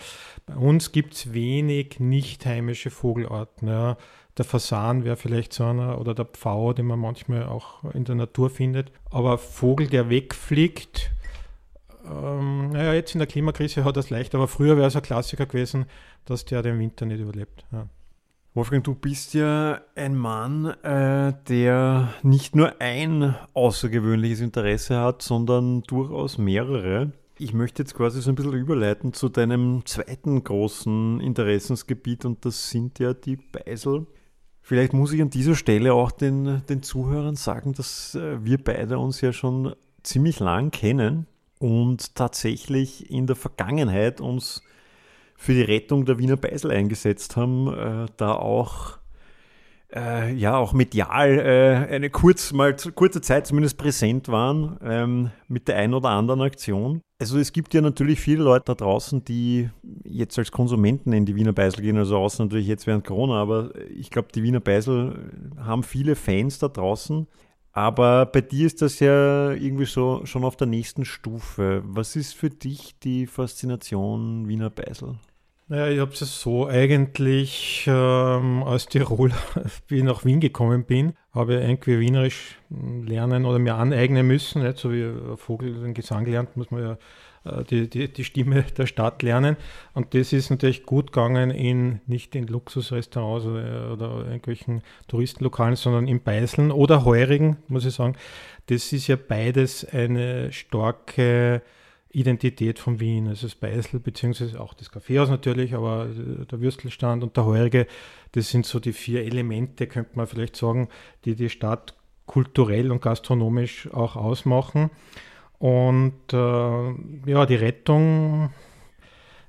[0.47, 3.67] Bei uns gibt es wenig nicht heimische Vogelarten.
[3.67, 3.97] Ja.
[4.37, 8.15] Der Fasan wäre vielleicht so einer oder der Pfau, den man manchmal auch in der
[8.15, 8.91] Natur findet.
[9.11, 11.11] Aber Vogel, der wegfliegt,
[12.05, 15.45] ähm, naja, jetzt in der Klimakrise hat das leicht, aber früher wäre es ein Klassiker
[15.45, 15.85] gewesen,
[16.25, 17.65] dass der den Winter nicht überlebt.
[17.71, 17.87] Ja.
[18.55, 25.83] Wolfgang, du bist ja ein Mann, äh, der nicht nur ein außergewöhnliches Interesse hat, sondern
[25.83, 27.11] durchaus mehrere.
[27.37, 32.69] Ich möchte jetzt quasi so ein bisschen überleiten zu deinem zweiten großen Interessensgebiet und das
[32.69, 34.07] sind ja die Beisel.
[34.61, 38.99] Vielleicht muss ich an dieser Stelle auch den, den Zuhörern sagen, dass äh, wir beide
[38.99, 41.27] uns ja schon ziemlich lang kennen
[41.59, 44.61] und tatsächlich in der Vergangenheit uns
[45.35, 48.97] für die Rettung der Wiener Beisel eingesetzt haben, äh, da auch
[49.93, 55.67] äh, ja auch medial äh, eine kurz, mal kurze Zeit zumindest präsent waren ähm, mit
[55.67, 57.01] der einen oder anderen Aktion.
[57.19, 59.69] Also es gibt ja natürlich viele Leute da draußen, die
[60.03, 63.71] jetzt als Konsumenten in die Wiener Beisel gehen, also außer natürlich jetzt während Corona, aber
[63.89, 67.27] ich glaube, die Wiener Beisel haben viele Fans da draußen.
[67.75, 71.83] Aber bei dir ist das ja irgendwie so schon auf der nächsten Stufe.
[71.85, 75.15] Was ist für dich die Faszination Wiener Beisel?
[75.67, 79.35] Naja, ich habe es so eigentlich ähm, als Tiroler,
[79.89, 84.63] wie ich nach Wien gekommen bin, habe ich irgendwie Wienerisch lernen oder mir aneignen müssen.
[84.63, 84.77] Nicht?
[84.77, 86.97] So wie ein Vogel den Gesang lernt, muss man ja
[87.69, 89.57] die, die, die Stimme der Stadt lernen.
[89.93, 96.21] Und das ist natürlich gut gegangen in nicht in Luxusrestaurants oder, irgendwelchen Touristenlokalen, sondern in
[96.21, 98.15] Beißeln oder Heurigen, muss ich sagen.
[98.67, 101.61] Das ist ja beides eine starke
[102.15, 103.27] Identität von Wien.
[103.27, 107.87] Also das Beißel, beziehungsweise auch das Kaffeehaus natürlich, aber der Würstelstand und der Heurige,
[108.31, 110.87] das sind so die vier Elemente, könnte man vielleicht sagen,
[111.25, 111.93] die die Stadt
[112.25, 114.89] kulturell und gastronomisch auch ausmachen.
[115.59, 118.51] Und äh, ja, die Rettung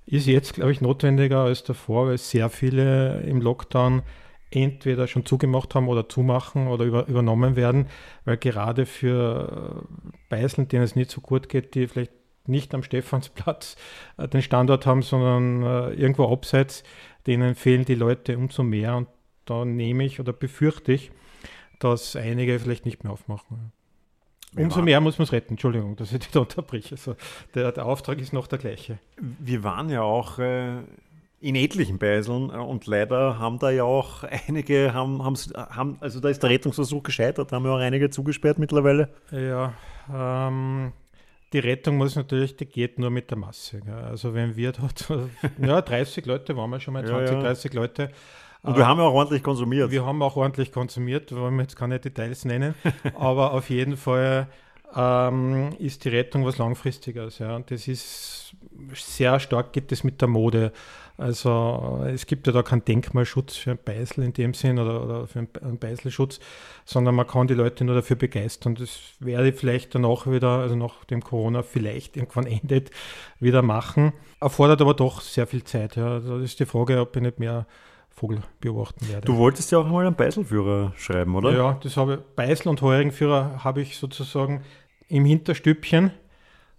[0.07, 4.03] ist jetzt, glaube ich, notwendiger als davor, weil sehr viele im Lockdown
[4.51, 7.89] entweder schon zugemacht haben oder zumachen oder über, übernommen werden,
[8.25, 9.85] weil gerade für
[10.29, 12.13] Beißeln, denen es nicht so gut geht, die vielleicht
[12.47, 13.77] nicht am Stephansplatz
[14.17, 16.85] äh, den Standort haben, sondern äh, irgendwo abseits,
[17.27, 19.09] denen fehlen die Leute umso mehr und
[19.45, 21.11] da nehme ich oder befürchte ich,
[21.79, 23.73] dass einige vielleicht nicht mehr aufmachen.
[24.55, 25.55] Umso mehr muss man es retten.
[25.55, 26.95] Entschuldigung, dass ich dich da unterbreche.
[26.95, 27.17] Also
[27.55, 28.99] der, der, Auftrag ist noch der gleiche.
[29.19, 30.79] Wir waren ja auch äh,
[31.41, 36.29] in etlichen Beiseln äh, und leider haben da ja auch einige, haben, haben, also da
[36.29, 39.11] ist der Rettungsversuch gescheitert, haben ja auch einige zugesperrt mittlerweile.
[39.31, 39.75] Ja,
[40.13, 40.93] ähm,
[41.53, 43.81] die Rettung muss natürlich, die geht nur mit der Masse.
[43.81, 43.95] Gell?
[43.95, 45.09] Also wenn wir dort,
[45.59, 47.43] ja, 30 Leute waren wir schon mal, 20, ja, ja.
[47.43, 48.11] 30 Leute.
[48.67, 49.91] Und wir haben ja auch ordentlich konsumiert.
[49.91, 52.75] Wir haben auch ordentlich konsumiert, wollen wir jetzt keine Details nennen,
[53.19, 54.49] aber auf jeden Fall
[54.95, 57.39] ähm, ist die Rettung was Langfristiges.
[57.39, 57.57] Ja.
[57.57, 58.55] Und das ist
[58.95, 60.73] sehr stark geht es mit der Mode.
[61.19, 65.27] Also es gibt ja da keinen Denkmalschutz für ein Beißel in dem Sinn oder, oder
[65.27, 66.41] für einen Beißelschutz,
[66.85, 68.75] sondern man kann die Leute nur dafür begeistern.
[68.75, 72.91] Das werde ich vielleicht danach wieder, also nachdem Corona vielleicht irgendwann endet,
[73.41, 74.13] wieder machen.
[74.41, 75.97] Erfordert aber doch sehr viel Zeit.
[75.97, 76.21] Ja.
[76.21, 77.67] Das ist die Frage, ob ich nicht mehr
[78.17, 79.27] Vogel beobachten werde.
[79.27, 81.55] Du wolltest ja auch mal einen Beißelführer schreiben, oder?
[81.55, 84.63] Ja, das habe Beißel und Heurigenführer habe ich sozusagen
[85.09, 86.13] im Hinterstübchen,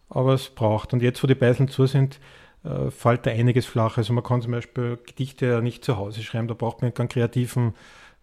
[0.10, 0.94] aber es braucht.
[0.94, 2.20] Und jetzt, wo die Beißeln zu sind,
[2.64, 4.00] äh, fällt da einiges flach.
[4.00, 7.08] Also man kann zum Beispiel Gedichte ja nicht zu Hause schreiben, da braucht man keinen
[7.08, 7.76] kreativen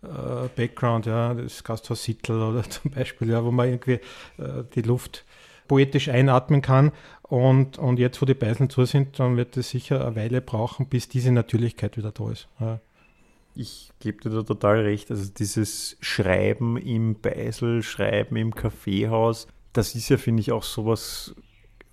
[0.02, 4.00] äh, Background, ja, das Gasthaus Sittel oder zum Beispiel, ja, wo man irgendwie
[4.38, 5.24] äh, die Luft
[5.68, 6.90] poetisch einatmen kann.
[7.22, 10.88] Und, und jetzt, wo die Beißeln zu sind, dann wird es sicher eine Weile brauchen,
[10.88, 12.48] bis diese Natürlichkeit wieder da ist.
[12.58, 12.80] Ja.
[13.54, 15.10] Ich gebe dir da total recht.
[15.10, 21.34] Also dieses Schreiben im Beisel, Schreiben im Kaffeehaus, das ist ja, finde ich, auch sowas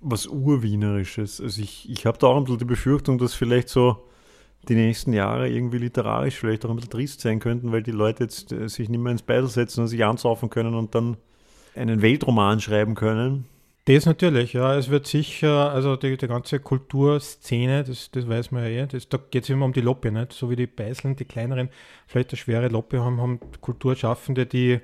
[0.02, 1.40] was Urwienerisches.
[1.40, 4.04] Also ich, ich habe da auch ein bisschen die Befürchtung, dass vielleicht so
[4.68, 8.24] die nächsten Jahre irgendwie literarisch vielleicht auch ein bisschen trist sein könnten, weil die Leute
[8.24, 11.16] jetzt äh, sich nicht mehr ins Beisel setzen und sich ansaufen können und dann
[11.74, 13.46] einen Weltroman schreiben können.
[13.84, 14.76] Das natürlich, ja.
[14.76, 19.08] Es wird sicher, also die, die ganze Kulturszene, das, das weiß man ja eh, das,
[19.08, 20.32] da geht es immer um die Loppe, nicht?
[20.32, 21.68] So wie die Beiseln, die kleineren,
[22.06, 24.80] vielleicht eine schwere Loppe haben, haben Kulturschaffende, die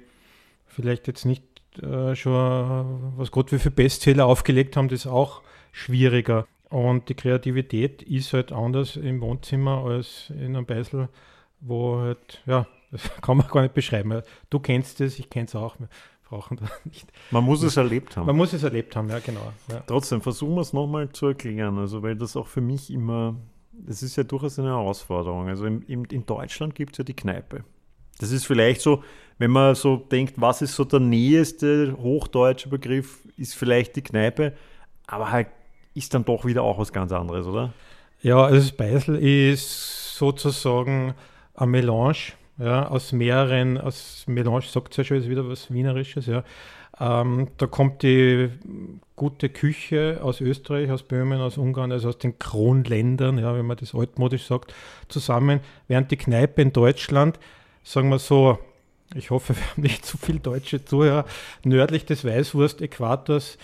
[0.67, 1.45] vielleicht jetzt nicht
[1.81, 6.47] äh, schon, was Gott wie für Bestseller aufgelegt haben, das ist auch schwieriger.
[6.69, 11.09] Und die Kreativität ist halt anders im Wohnzimmer als in einem Beisel,
[11.61, 14.23] wo halt, ja, das kann man gar nicht beschreiben.
[14.51, 15.77] Du kennst es, ich kenne es auch.
[16.29, 17.11] Brauchen da nicht.
[17.31, 18.27] Man muss es erlebt haben.
[18.27, 19.53] Man muss es erlebt haben, ja, genau.
[19.71, 19.83] Ja.
[19.87, 23.37] Trotzdem, versuchen wir es nochmal zu erklären, also weil das auch für mich immer,
[23.73, 25.49] das ist ja durchaus eine Herausforderung.
[25.49, 27.65] Also in, in Deutschland gibt es ja die Kneipe.
[28.19, 29.03] Das ist vielleicht so,
[29.39, 34.53] wenn man so denkt, was ist so der nächste hochdeutsche Begriff, ist vielleicht die Kneipe,
[35.07, 35.49] aber halt
[35.95, 37.73] ist dann doch wieder auch was ganz anderes, oder?
[38.21, 41.15] Ja, also das Beisel ist sozusagen
[41.55, 46.45] ein Melange ja, aus mehreren, aus Melange sagt es ja schon, wieder was Wienerisches, ja.
[47.01, 48.51] Ähm, da kommt die
[49.15, 53.77] gute Küche aus Österreich, aus Böhmen, aus Ungarn, also aus den Kronländern, ja, wenn man
[53.77, 54.75] das altmodisch sagt,
[55.09, 57.39] zusammen, während die Kneipe in Deutschland
[57.85, 58.59] sagen wir so,
[59.15, 61.25] ich hoffe, wir haben nicht zu viel deutsche Zuhörer,
[61.65, 63.59] nördlich des Weißwurst-Äquators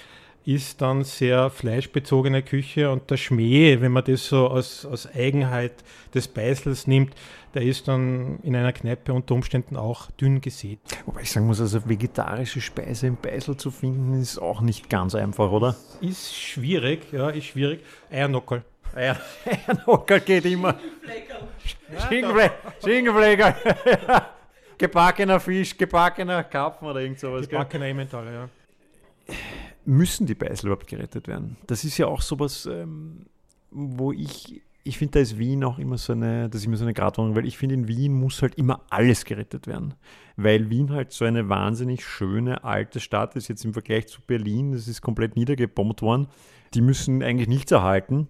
[0.47, 5.73] ist dann sehr fleischbezogene Küche und der Schmäh, wenn man das so als, als Eigenheit
[6.15, 7.15] des Beißels nimmt,
[7.55, 10.81] der ist dann in einer Kneipe unter Umständen auch dünn gesät.
[11.07, 15.15] Wobei ich sagen muss, also vegetarische Speise im Beißel zu finden, ist auch nicht ganz
[15.15, 15.77] einfach, oder?
[16.01, 17.81] Ist schwierig, ja, ist schwierig.
[18.11, 18.63] Eiernockel.
[18.95, 20.79] Eiernockel geht immer.
[22.83, 23.57] Schinkenflecker.
[24.79, 27.49] Gebackener Fisch, gebackener Karpfen oder irgend sowas.
[27.49, 28.49] Gebackener Emmentaler, ja.
[29.87, 31.57] Müssen die Beißel überhaupt gerettet werden?
[31.66, 33.27] Das ist ja auch sowas, ähm,
[33.70, 36.85] wo ich, ich finde, da ist Wien auch immer so eine, das ist immer so
[36.85, 39.94] eine Gratwanderung, weil ich finde, in Wien muss halt immer alles gerettet werden.
[40.37, 44.73] Weil Wien halt so eine wahnsinnig schöne alte Stadt ist, jetzt im Vergleich zu Berlin,
[44.73, 46.29] das ist komplett niedergebombt worden.
[46.75, 48.29] Die müssen eigentlich nichts erhalten,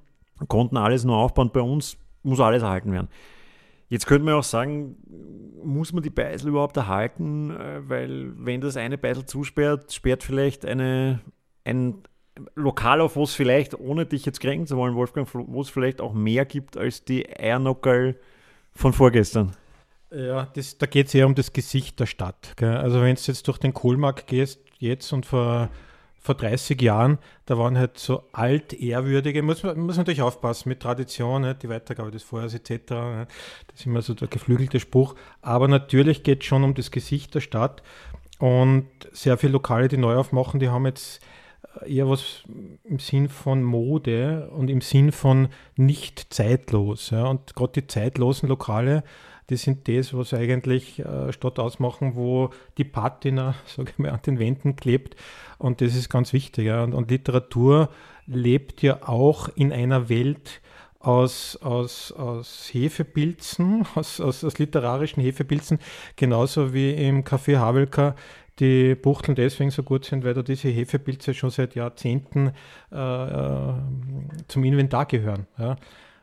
[0.49, 1.51] konnten alles nur aufbauen.
[1.53, 3.09] Bei uns muss alles erhalten werden.
[3.89, 4.97] Jetzt könnte man auch sagen,
[5.63, 7.51] muss man die Beisel überhaupt erhalten?
[7.51, 11.21] Äh, weil wenn das eine Beisel zusperrt, sperrt vielleicht eine,
[11.65, 12.03] ein
[12.55, 16.01] Lokal auf, wo es vielleicht, ohne dich jetzt kränken zu wollen, Wolfgang, wo es vielleicht
[16.01, 18.17] auch mehr gibt als die Eiernockerl
[18.73, 19.53] von vorgestern.
[20.11, 22.55] Ja, das, da geht es eher um das Gesicht der Stadt.
[22.57, 22.77] Gell?
[22.77, 25.71] Also wenn du jetzt durch den Kohlmarkt gehst, jetzt und vor
[26.25, 31.43] vor 30 Jahren, da waren halt so altehrwürdige, muss man muss natürlich aufpassen mit Tradition,
[31.43, 32.71] ne, die Weitergabe des Feuers etc.
[32.93, 33.27] Ne,
[33.67, 35.17] das ist immer so der geflügelte Spruch.
[35.43, 37.83] Aber natürlich geht es schon um das Gesicht der Stadt
[38.39, 41.21] und sehr viele Lokale, die neu aufmachen, die haben jetzt
[41.87, 42.43] eher was
[42.85, 47.11] im Sinn von Mode und im Sinn von nicht zeitlos.
[47.11, 47.27] Ja.
[47.27, 49.05] Und gerade die zeitlosen Lokale,
[49.51, 54.21] die sind das, was eigentlich äh, Stadt ausmachen, wo die Patina, sage ich mal, an
[54.25, 55.17] den Wänden klebt.
[55.59, 56.67] Und das ist ganz wichtig.
[56.67, 56.83] Ja.
[56.83, 57.91] Und, und Literatur
[58.27, 60.61] lebt ja auch in einer Welt,
[61.05, 65.79] aus, aus, aus Hefepilzen, aus, aus, aus literarischen Hefepilzen,
[66.17, 68.17] genauso wie im Café Havelka
[68.61, 72.53] die Buchteln deswegen so gut sind, weil da diese Hefepilze schon seit Jahrzehnten
[72.93, 73.75] äh, äh
[74.49, 75.47] zum Inventar gehören.
[75.59, 75.77] Ja.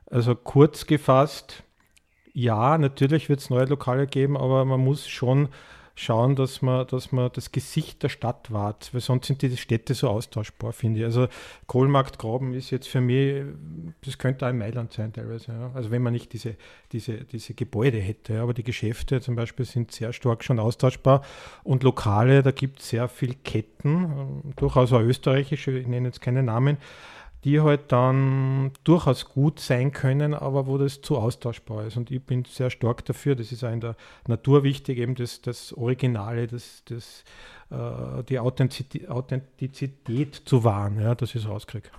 [0.09, 1.63] Also kurz gefasst,
[2.33, 5.49] ja, natürlich wird es neue Lokale geben, aber man muss schon
[5.95, 9.93] schauen, dass man, dass man das Gesicht der Stadt wahrt, weil sonst sind diese Städte
[9.93, 11.05] so austauschbar, finde ich.
[11.05, 11.27] Also
[11.67, 13.43] Kohlmarktgraben ist jetzt für mich,
[14.03, 15.51] das könnte auch in Mailand sein teilweise.
[15.51, 15.71] Ja.
[15.73, 16.55] Also wenn man nicht diese,
[16.91, 21.23] diese, diese Gebäude hätte, aber die Geschäfte zum Beispiel sind sehr stark schon austauschbar
[21.63, 26.43] und Lokale, da gibt es sehr viele Ketten, durchaus auch österreichische, ich nenne jetzt keine
[26.43, 26.77] Namen,
[27.43, 31.97] die halt dann durchaus gut sein können, aber wo das zu austauschbar ist.
[31.97, 33.95] Und ich bin sehr stark dafür, das ist auch in der
[34.27, 37.23] Natur wichtig, eben das, das Originale, das, das,
[37.71, 41.89] äh, die Authentizität, Authentizität zu wahren, ja, dass ich es rauskriege.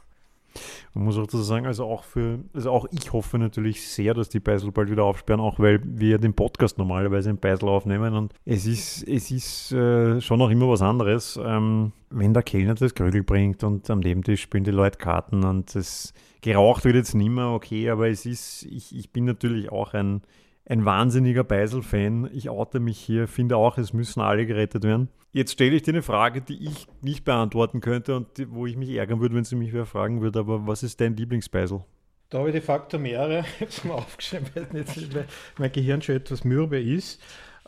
[0.94, 4.28] Man muss auch dazu sagen, also auch für, also auch ich hoffe natürlich sehr, dass
[4.28, 8.34] die Beisel bald wieder aufsperren, auch weil wir den Podcast normalerweise in Beisel aufnehmen und
[8.44, 12.94] es ist, es ist äh, schon noch immer was anderes, ähm, wenn der Kellner das
[12.94, 16.12] Krügel bringt und am Nebentisch spielen die Leute Karten und das
[16.42, 20.22] geraucht wird jetzt nicht mehr, okay, aber es ist, ich, ich bin natürlich auch ein,
[20.64, 22.30] ein wahnsinniger Beisel-Fan.
[22.32, 25.08] Ich oute mich hier, finde auch, es müssen alle gerettet werden.
[25.32, 28.76] Jetzt stelle ich dir eine Frage, die ich nicht beantworten könnte und die, wo ich
[28.76, 30.40] mich ärgern würde, wenn sie mich wer fragen würde.
[30.40, 31.84] Aber was ist dein Lieblingsbeisel?
[32.28, 33.44] Da habe ich de facto mehrere.
[33.60, 35.26] Ich habe es mir aufgeschrieben, weil
[35.58, 37.20] mein Gehirn schon etwas mürbe ist.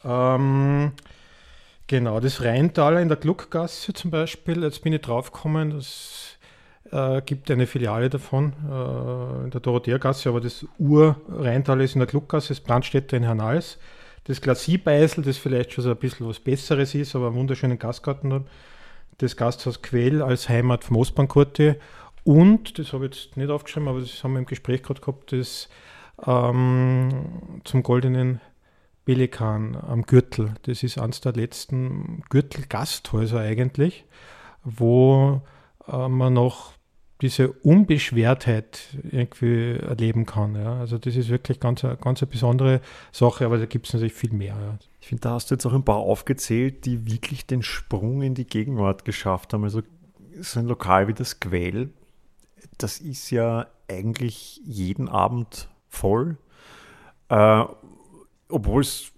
[0.05, 0.93] Ähm,
[1.87, 4.63] genau, das Rheintaler in der Gluckgasse zum Beispiel.
[4.63, 6.34] Jetzt bin ich draufgekommen, es
[6.91, 12.09] äh, gibt eine Filiale davon äh, in der Dorotheergasse, aber das Ur-Rheintaler ist in der
[12.09, 13.79] Gluckgasse, das Brandstätter in Hernals
[14.25, 18.33] das Glacier-Beisel, das vielleicht schon so ein bisschen was Besseres ist, aber einen wunderschönen Gastgarten
[18.33, 18.43] hat.
[19.19, 21.79] Das Gasthaus Quell als Heimat vom Ostbahnkurte.
[22.25, 25.33] Und, das habe ich jetzt nicht aufgeschrieben, aber das haben wir im Gespräch gerade gehabt,
[25.33, 25.69] das
[26.27, 28.41] ähm, zum goldenen
[29.05, 30.55] Pelikan am Gürtel.
[30.63, 34.05] Das ist eines der letzten Gürtel-Gasthäuser eigentlich,
[34.65, 35.43] wo
[35.89, 36.75] äh, man noch
[37.21, 40.57] diese Unbeschwertheit irgendwie erleben kann.
[40.57, 40.79] Ja.
[40.81, 42.81] Also das ist wirklich ganz, ganz eine besondere
[43.13, 44.57] Sache, aber da gibt es natürlich viel mehr.
[44.61, 44.79] Ja.
[45.01, 48.35] Ich finde, da hast du jetzt auch ein paar aufgezählt, die wirklich den Sprung in
[48.35, 49.65] die Gegenwart geschafft haben.
[49.65, 49.83] Also
[50.41, 51.91] so ein Lokal wie das Quell,
[52.79, 56.37] das ist ja eigentlich jeden Abend voll,
[57.29, 57.65] äh,
[58.49, 59.13] obwohl es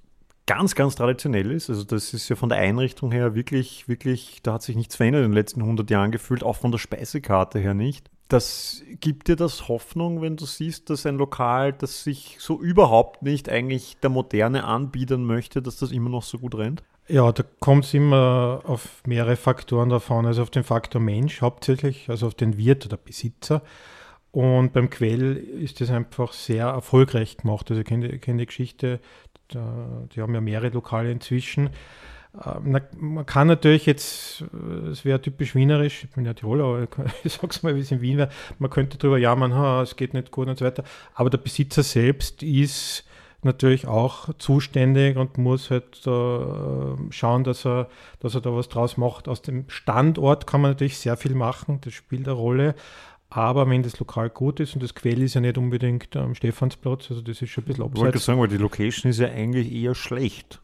[0.47, 1.69] ganz, ganz traditionell ist.
[1.69, 5.25] Also das ist ja von der Einrichtung her wirklich, wirklich, da hat sich nichts verändert
[5.25, 8.11] in den letzten 100 Jahren gefühlt, auch von der Speisekarte her nicht.
[8.29, 13.23] Das gibt dir das Hoffnung, wenn du siehst, dass ein Lokal, das sich so überhaupt
[13.23, 16.83] nicht eigentlich der Moderne anbieten möchte, dass das immer noch so gut rennt?
[17.09, 20.27] Ja, da kommt es immer auf mehrere Faktoren davon.
[20.27, 23.63] Also auf den Faktor Mensch hauptsächlich, also auf den Wirt oder Besitzer.
[24.33, 27.71] Und beim Quell ist das einfach sehr erfolgreich gemacht.
[27.71, 29.01] Also ich kenne, kenne die Geschichte
[29.55, 31.71] die haben ja mehrere Lokale inzwischen.
[32.45, 34.45] Ähm, man kann natürlich jetzt,
[34.91, 36.89] es wäre typisch wienerisch, ich bin ja Tiroler, aber
[37.25, 40.15] ich sag's mal, wie es in Wien wäre, man könnte darüber jammern, ha, es geht
[40.15, 40.85] nicht gut und so weiter.
[41.15, 43.05] Aber der Besitzer selbst ist
[43.43, 47.89] natürlich auch zuständig und muss halt äh, schauen, dass er,
[48.21, 49.29] dass er da was draus macht.
[49.29, 52.75] Aus dem Standort kann man natürlich sehr viel machen, das spielt eine Rolle.
[53.37, 57.11] Aber wenn das Lokal gut ist und das Quell ist ja nicht unbedingt am Stephansplatz,
[57.11, 57.99] also das ist schon ein bisschen abseits.
[57.99, 60.63] Ich wollte sagen, weil die Location ist ja eigentlich eher schlecht.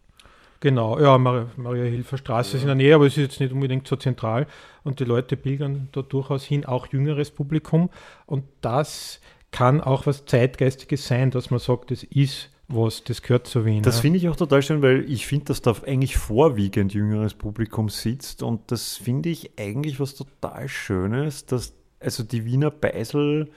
[0.61, 2.57] Genau, ja, Mar Maria Hilfer Straße ja.
[2.57, 4.47] ist in der Nähe, aber es ist jetzt nicht unbedingt so zentral
[4.85, 7.91] und die Leute pilgern da durchaus hin, auch jüngeres Publikum
[8.25, 13.47] und das kann auch was Zeitgeistiges sein, dass man sagt, das ist was, das gehört
[13.47, 13.83] zu Wien.
[13.83, 17.91] Das finde ich auch total schön, weil ich finde, dass da eigentlich vorwiegend jüngeres Publikum
[17.91, 23.51] sitzt und das finde ich eigentlich was total Schönes, dass also die Wiener Beisel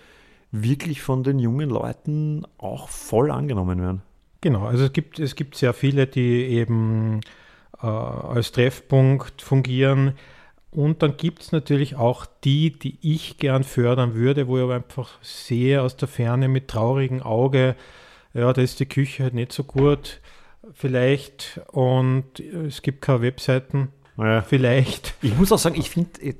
[0.51, 4.01] wirklich von den jungen Leuten auch voll angenommen werden.
[4.41, 7.21] Genau, also es gibt, es gibt sehr viele, die eben
[7.81, 10.13] äh, als Treffpunkt fungieren.
[10.71, 14.75] Und dann gibt es natürlich auch die, die ich gern fördern würde, wo ich aber
[14.75, 17.75] einfach sehe aus der Ferne mit traurigem Auge,
[18.33, 20.19] ja, da ist die Küche halt nicht so gut,
[20.73, 21.61] vielleicht.
[21.71, 24.41] Und es gibt keine Webseiten, ja.
[24.41, 25.15] Vielleicht.
[25.21, 26.33] Ich muss auch sagen, ich finde, äh,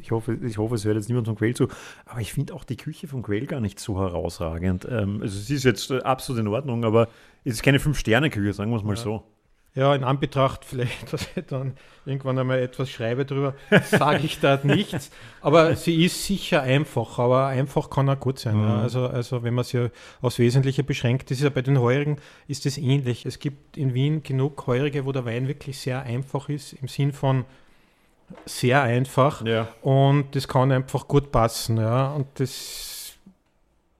[0.00, 1.68] ich hoffe, ich hoffe, es hört jetzt niemand vom Quell zu,
[2.06, 4.86] aber ich finde auch die Küche vom Quell gar nicht so herausragend.
[4.90, 7.08] Ähm, also es ist jetzt äh, absolut in Ordnung, aber
[7.44, 9.02] es ist keine Fünf-Sterne-Küche, sagen wir es mal ja.
[9.02, 9.24] so.
[9.74, 13.54] Ja, in Anbetracht vielleicht, dass ich dann irgendwann einmal etwas schreibe darüber,
[13.84, 15.10] sage ich da nichts.
[15.40, 18.56] Aber sie ist sicher einfach, aber einfach kann auch gut sein.
[18.56, 18.68] Mhm.
[18.68, 18.78] Ja.
[18.82, 22.66] Also, also wenn man sie aufs Wesentliche beschränkt, das ist ja bei den Heurigen ist
[22.66, 23.24] es ähnlich.
[23.24, 27.12] Es gibt in Wien genug Heurige, wo der Wein wirklich sehr einfach ist, im Sinn
[27.12, 27.44] von
[28.44, 29.44] sehr einfach.
[29.44, 29.68] Ja.
[29.82, 31.78] Und das kann einfach gut passen.
[31.78, 32.12] Ja.
[32.12, 32.91] Und das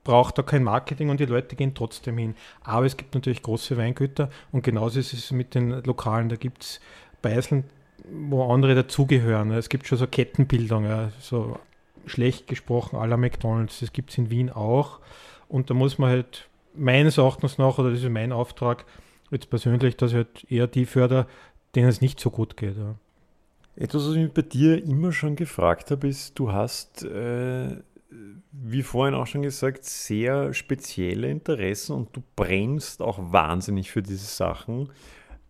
[0.05, 2.35] braucht da kein Marketing und die Leute gehen trotzdem hin.
[2.63, 6.29] Aber es gibt natürlich große Weingüter und genauso ist es mit den Lokalen.
[6.29, 6.81] Da gibt es
[7.21, 7.65] Beiseln,
[8.11, 9.51] wo andere dazugehören.
[9.53, 11.59] Es gibt schon so Kettenbildung, so
[12.07, 13.81] schlecht gesprochen aller McDonalds.
[13.81, 14.99] Das gibt es in Wien auch.
[15.49, 18.87] Und da muss man halt meines Erachtens nach, oder das ist mein Auftrag,
[19.31, 21.27] jetzt persönlich, dass ich halt eher die förder,
[21.75, 22.77] denen es nicht so gut geht.
[22.77, 22.95] Ja.
[23.77, 27.77] Etwas, was ich bei dir immer schon gefragt habe, ist, du hast, äh,
[28.51, 34.27] wie vorhin auch schon gesagt, sehr spezielle Interessen und du brennst auch wahnsinnig für diese
[34.27, 34.91] Sachen.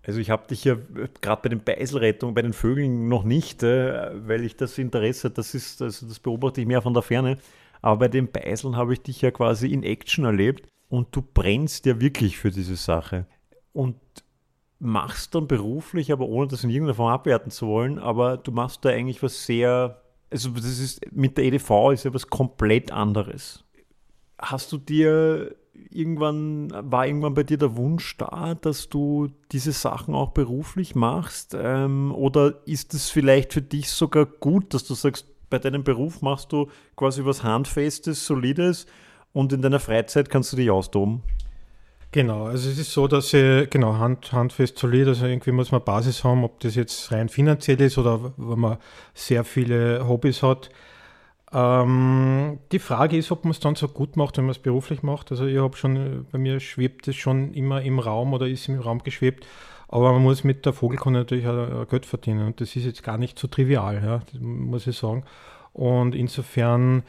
[0.04, 0.76] Also ich habe dich ja
[1.20, 5.54] gerade bei den Beiselrettungen, bei den Vögeln noch nicht, äh, weil ich das Interesse, das
[5.54, 7.38] ist, also das beobachte ich mehr von der Ferne.
[7.82, 11.86] Aber bei den Beiseln habe ich dich ja quasi in Action erlebt und du brennst
[11.86, 13.26] ja wirklich für diese Sache.
[13.72, 13.96] Und
[14.78, 18.84] machst dann beruflich, aber ohne das in irgendeiner Form abwerten zu wollen, aber du machst
[18.84, 20.01] da eigentlich was sehr,
[20.32, 23.64] also das ist mit der EDV ist ja was komplett anderes.
[24.38, 25.54] Hast du dir
[25.90, 31.56] irgendwann, war irgendwann bei dir der Wunsch da, dass du diese Sachen auch beruflich machst?
[31.58, 36.22] Ähm, oder ist es vielleicht für dich sogar gut, dass du sagst, bei deinem Beruf
[36.22, 38.86] machst du quasi was Handfestes, Solides
[39.32, 41.22] und in deiner Freizeit kannst du dich austoben?
[42.12, 45.82] Genau, also es ist so, dass ich, genau, hand, handfest solid, also irgendwie muss man
[45.82, 48.76] Basis haben, ob das jetzt rein finanziell ist oder wenn man
[49.14, 50.68] sehr viele Hobbys hat.
[51.54, 55.02] Ähm, die Frage ist, ob man es dann so gut macht, wenn man es beruflich
[55.02, 55.30] macht.
[55.30, 58.78] Also ich habe schon, bei mir schwebt es schon immer im Raum oder ist im
[58.78, 59.46] Raum geschwebt,
[59.88, 63.16] aber man muss mit der Vogelkunde natürlich auch Geld verdienen und das ist jetzt gar
[63.16, 65.24] nicht so trivial, ja, muss ich sagen.
[65.72, 67.04] Und insofern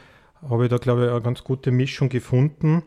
[0.49, 2.83] habe ich da, glaube ich, eine ganz gute Mischung gefunden.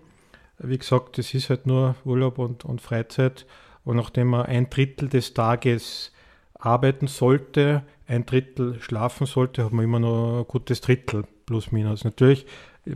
[0.58, 3.46] Wie gesagt, das ist halt nur Urlaub und, und Freizeit.
[3.84, 6.12] Und nachdem man ein Drittel des Tages
[6.54, 12.04] arbeiten sollte, ein Drittel schlafen sollte, hat man immer noch ein gutes Drittel plus minus.
[12.04, 12.46] Natürlich,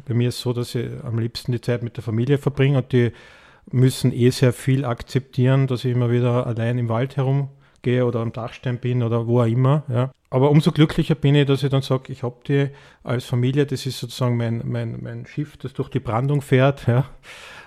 [0.07, 2.79] bei mir ist es so, dass ich am liebsten die Zeit mit der Familie verbringe
[2.79, 3.13] und die
[3.71, 7.17] müssen eh sehr viel akzeptieren, dass ich immer wieder allein im Wald
[7.83, 9.85] herumgehe oder am Dachstein bin oder wo auch immer.
[9.89, 10.13] Ja.
[10.31, 12.69] Aber umso glücklicher bin ich, dass ich dann sage, ich habe die
[13.03, 17.07] als Familie, das ist sozusagen mein, mein, mein Schiff, das durch die Brandung fährt, ja,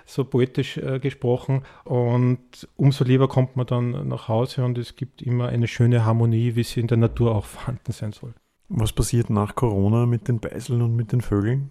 [0.06, 1.62] so poetisch äh, gesprochen.
[1.84, 6.56] Und umso lieber kommt man dann nach Hause und es gibt immer eine schöne Harmonie,
[6.56, 8.34] wie sie in der Natur auch vorhanden sein soll.
[8.68, 11.70] Was passiert nach Corona mit den Beiseln und mit den Vögeln?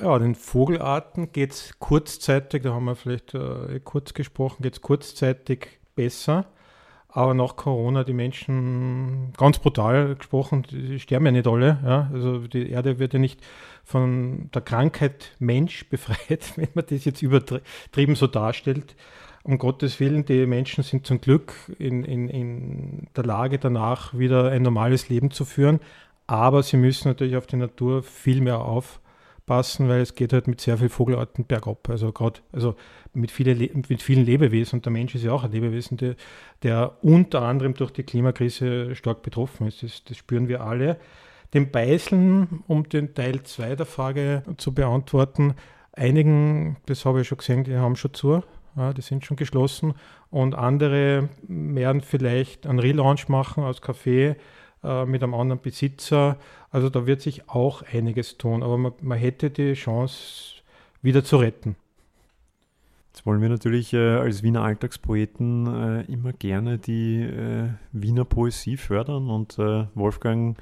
[0.00, 4.80] Ja, den Vogelarten geht es kurzzeitig, da haben wir vielleicht äh, kurz gesprochen, geht es
[4.80, 6.46] kurzzeitig besser.
[7.16, 11.78] Aber nach Corona, die Menschen, ganz brutal gesprochen, die sterben ja nicht alle.
[11.84, 12.10] Ja?
[12.12, 13.40] Also die Erde wird ja nicht
[13.84, 18.96] von der Krankheit Mensch befreit, wenn man das jetzt übertrieben so darstellt.
[19.44, 24.50] Um Gottes Willen, die Menschen sind zum Glück in, in, in der Lage, danach wieder
[24.50, 25.78] ein normales Leben zu führen.
[26.26, 28.98] Aber sie müssen natürlich auf die Natur viel mehr auf
[29.46, 31.88] passen, weil es geht halt mit sehr vielen Vogelarten bergab.
[31.88, 32.76] Also gerade also
[33.12, 33.54] mit, viele,
[33.88, 36.16] mit vielen Lebewesen und der Mensch ist ja auch ein Lebewesen, der,
[36.62, 39.82] der unter anderem durch die Klimakrise stark betroffen ist.
[39.82, 40.98] Das, das spüren wir alle.
[41.52, 45.54] Den Beißeln, um den Teil 2 der Frage zu beantworten,
[45.92, 48.42] einigen, das habe ich schon gesehen, die haben schon zu,
[48.76, 49.94] ja, die sind schon geschlossen
[50.30, 54.34] und andere werden vielleicht einen Relaunch machen aus Kaffee
[54.84, 56.36] äh, mit einem anderen Besitzer.
[56.70, 60.62] Also da wird sich auch einiges tun, aber man, man hätte die Chance
[61.02, 61.76] wieder zu retten.
[63.12, 65.66] Jetzt wollen wir natürlich äh, als Wiener Alltagspoeten
[66.08, 70.58] äh, immer gerne die äh, Wiener Poesie fördern und äh, Wolfgang,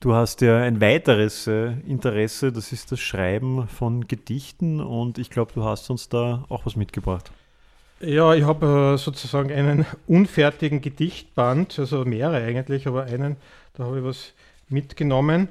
[0.00, 5.30] du hast ja ein weiteres äh, Interesse, das ist das Schreiben von Gedichten und ich
[5.30, 7.32] glaube, du hast uns da auch was mitgebracht.
[8.02, 13.36] Ja, ich habe äh, sozusagen einen unfertigen Gedichtband, also mehrere eigentlich, aber einen,
[13.74, 14.32] da habe ich was
[14.70, 15.48] mitgenommen.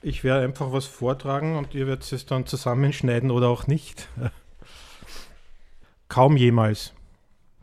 [0.00, 4.08] Ich werde einfach was vortragen und ihr werdet es dann zusammenschneiden oder auch nicht.
[6.08, 6.94] Kaum jemals.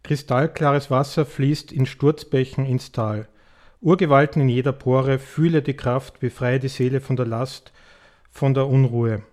[0.03, 3.27] Kristallklares Wasser fließt in Sturzbächen ins Tal.
[3.81, 7.71] Urgewalten in jeder Pore, fühle die Kraft, befreie die Seele von der Last,
[8.29, 9.23] von der Unruhe.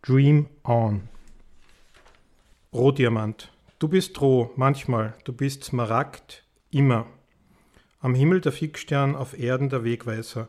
[0.00, 1.08] Dream on.
[2.72, 3.50] Rohdiamant.
[3.78, 7.06] Du bist roh, manchmal, du bist Smaragd, immer.
[8.00, 10.48] Am Himmel der Fixstern, auf Erden der Wegweiser.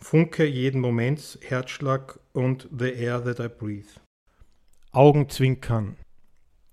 [0.00, 4.00] Funke jeden Moments, Herzschlag und the air that I breathe.
[4.90, 5.96] Augenzwinkern.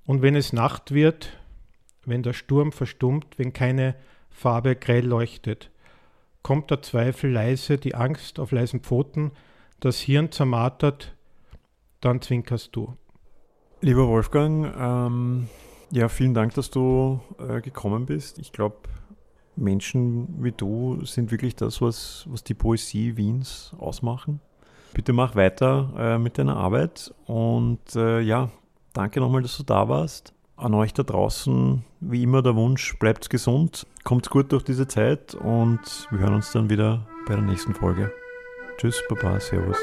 [0.08, 1.38] Und wenn es Nacht wird,
[2.06, 3.96] wenn der Sturm verstummt, wenn keine
[4.32, 5.70] Farbe grell leuchtet,
[6.41, 9.32] kommt der Zweifel leise, die Angst auf leisen Pfoten,
[9.80, 11.16] das Hirn zermartert,
[12.02, 12.98] dann zwinkerst du.
[13.82, 15.50] Lieber Wolfgang, ähm,
[15.92, 18.40] ja, vielen Dank, dass du äh, gekommen bist.
[18.40, 18.78] Ich glaube,
[19.56, 24.40] Menschen wie du sind wirklich das, was, was die Poesie Wiens ausmachen.
[24.94, 28.50] Bitte mach weiter äh, mit deiner Arbeit und äh, ja,
[28.94, 30.34] danke nochmal, dass du da warst.
[30.56, 35.34] An euch da draußen, wie immer der Wunsch, bleibt gesund, kommt gut durch diese Zeit
[35.34, 38.12] und wir hören uns dann wieder bei der nächsten Folge.
[38.78, 39.78] Tschüss, Baba, Servus.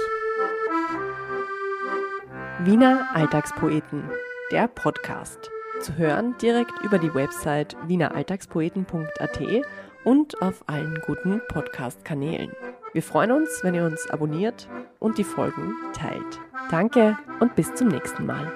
[2.64, 4.04] Wiener Alltagspoeten,
[4.52, 5.50] der Podcast.
[5.80, 9.40] Zu hören direkt über die Website wieneralltagspoeten.at
[10.04, 12.52] und auf allen guten Podcast-Kanälen.
[12.92, 14.68] Wir freuen uns, wenn ihr uns abonniert
[14.98, 16.38] und die Folgen teilt.
[16.70, 18.52] Danke und bis zum nächsten Mal.